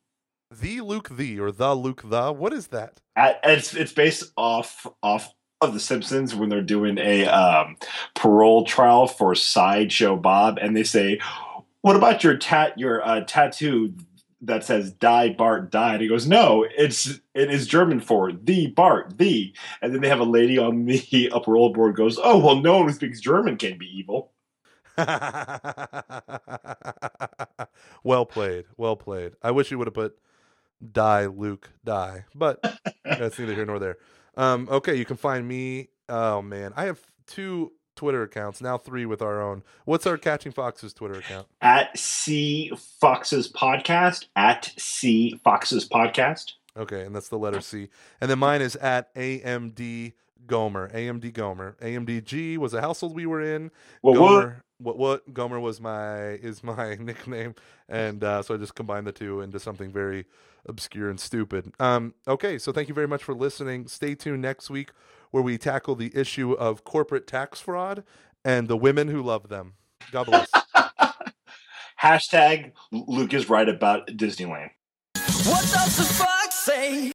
[0.50, 2.32] The Luke the or the Luke the.
[2.32, 3.00] What is that?
[3.16, 7.76] At, it's it's based off off of The Simpsons when they're doing a um,
[8.14, 11.20] parole trial for Sideshow Bob, and they say,
[11.80, 13.94] "What about your tat your uh, tattoo
[14.46, 19.18] that says Die Bart died?" He goes, "No, it's it is German for the Bart
[19.18, 22.56] the." And then they have a lady on the uh, parole board goes, "Oh well,
[22.56, 24.32] no one who speaks German can be evil."
[28.04, 28.66] well played.
[28.76, 29.32] Well played.
[29.42, 30.16] I wish you would have put
[30.92, 32.60] die Luke die, but
[33.04, 33.96] that's neither here nor there.
[34.36, 35.88] Um, okay, you can find me.
[36.08, 39.62] Oh man, I have two Twitter accounts now, three with our own.
[39.84, 41.46] What's our Catching Foxes Twitter account?
[41.60, 46.52] At C Fox's podcast at C Fox's podcast.
[46.76, 47.88] Okay, and that's the letter C.
[48.20, 50.12] And then mine is at AMD
[50.46, 50.88] Gomer.
[50.90, 51.76] AMD Gomer.
[51.80, 53.70] AMDG was a household we were in.
[54.02, 54.28] Well, what?
[54.28, 57.54] Gomer, what what Gomer was my is my nickname,
[57.88, 60.26] and uh, so I just combined the two into something very
[60.66, 61.72] obscure and stupid.
[61.78, 63.86] Um, okay, so thank you very much for listening.
[63.86, 64.90] Stay tuned next week
[65.34, 68.04] where we tackle the issue of corporate tax fraud
[68.44, 69.72] and the women who love them.
[70.12, 70.48] God bless.
[72.00, 74.70] Hashtag Luke is right about Disneyland.
[75.16, 77.13] What does the fox say?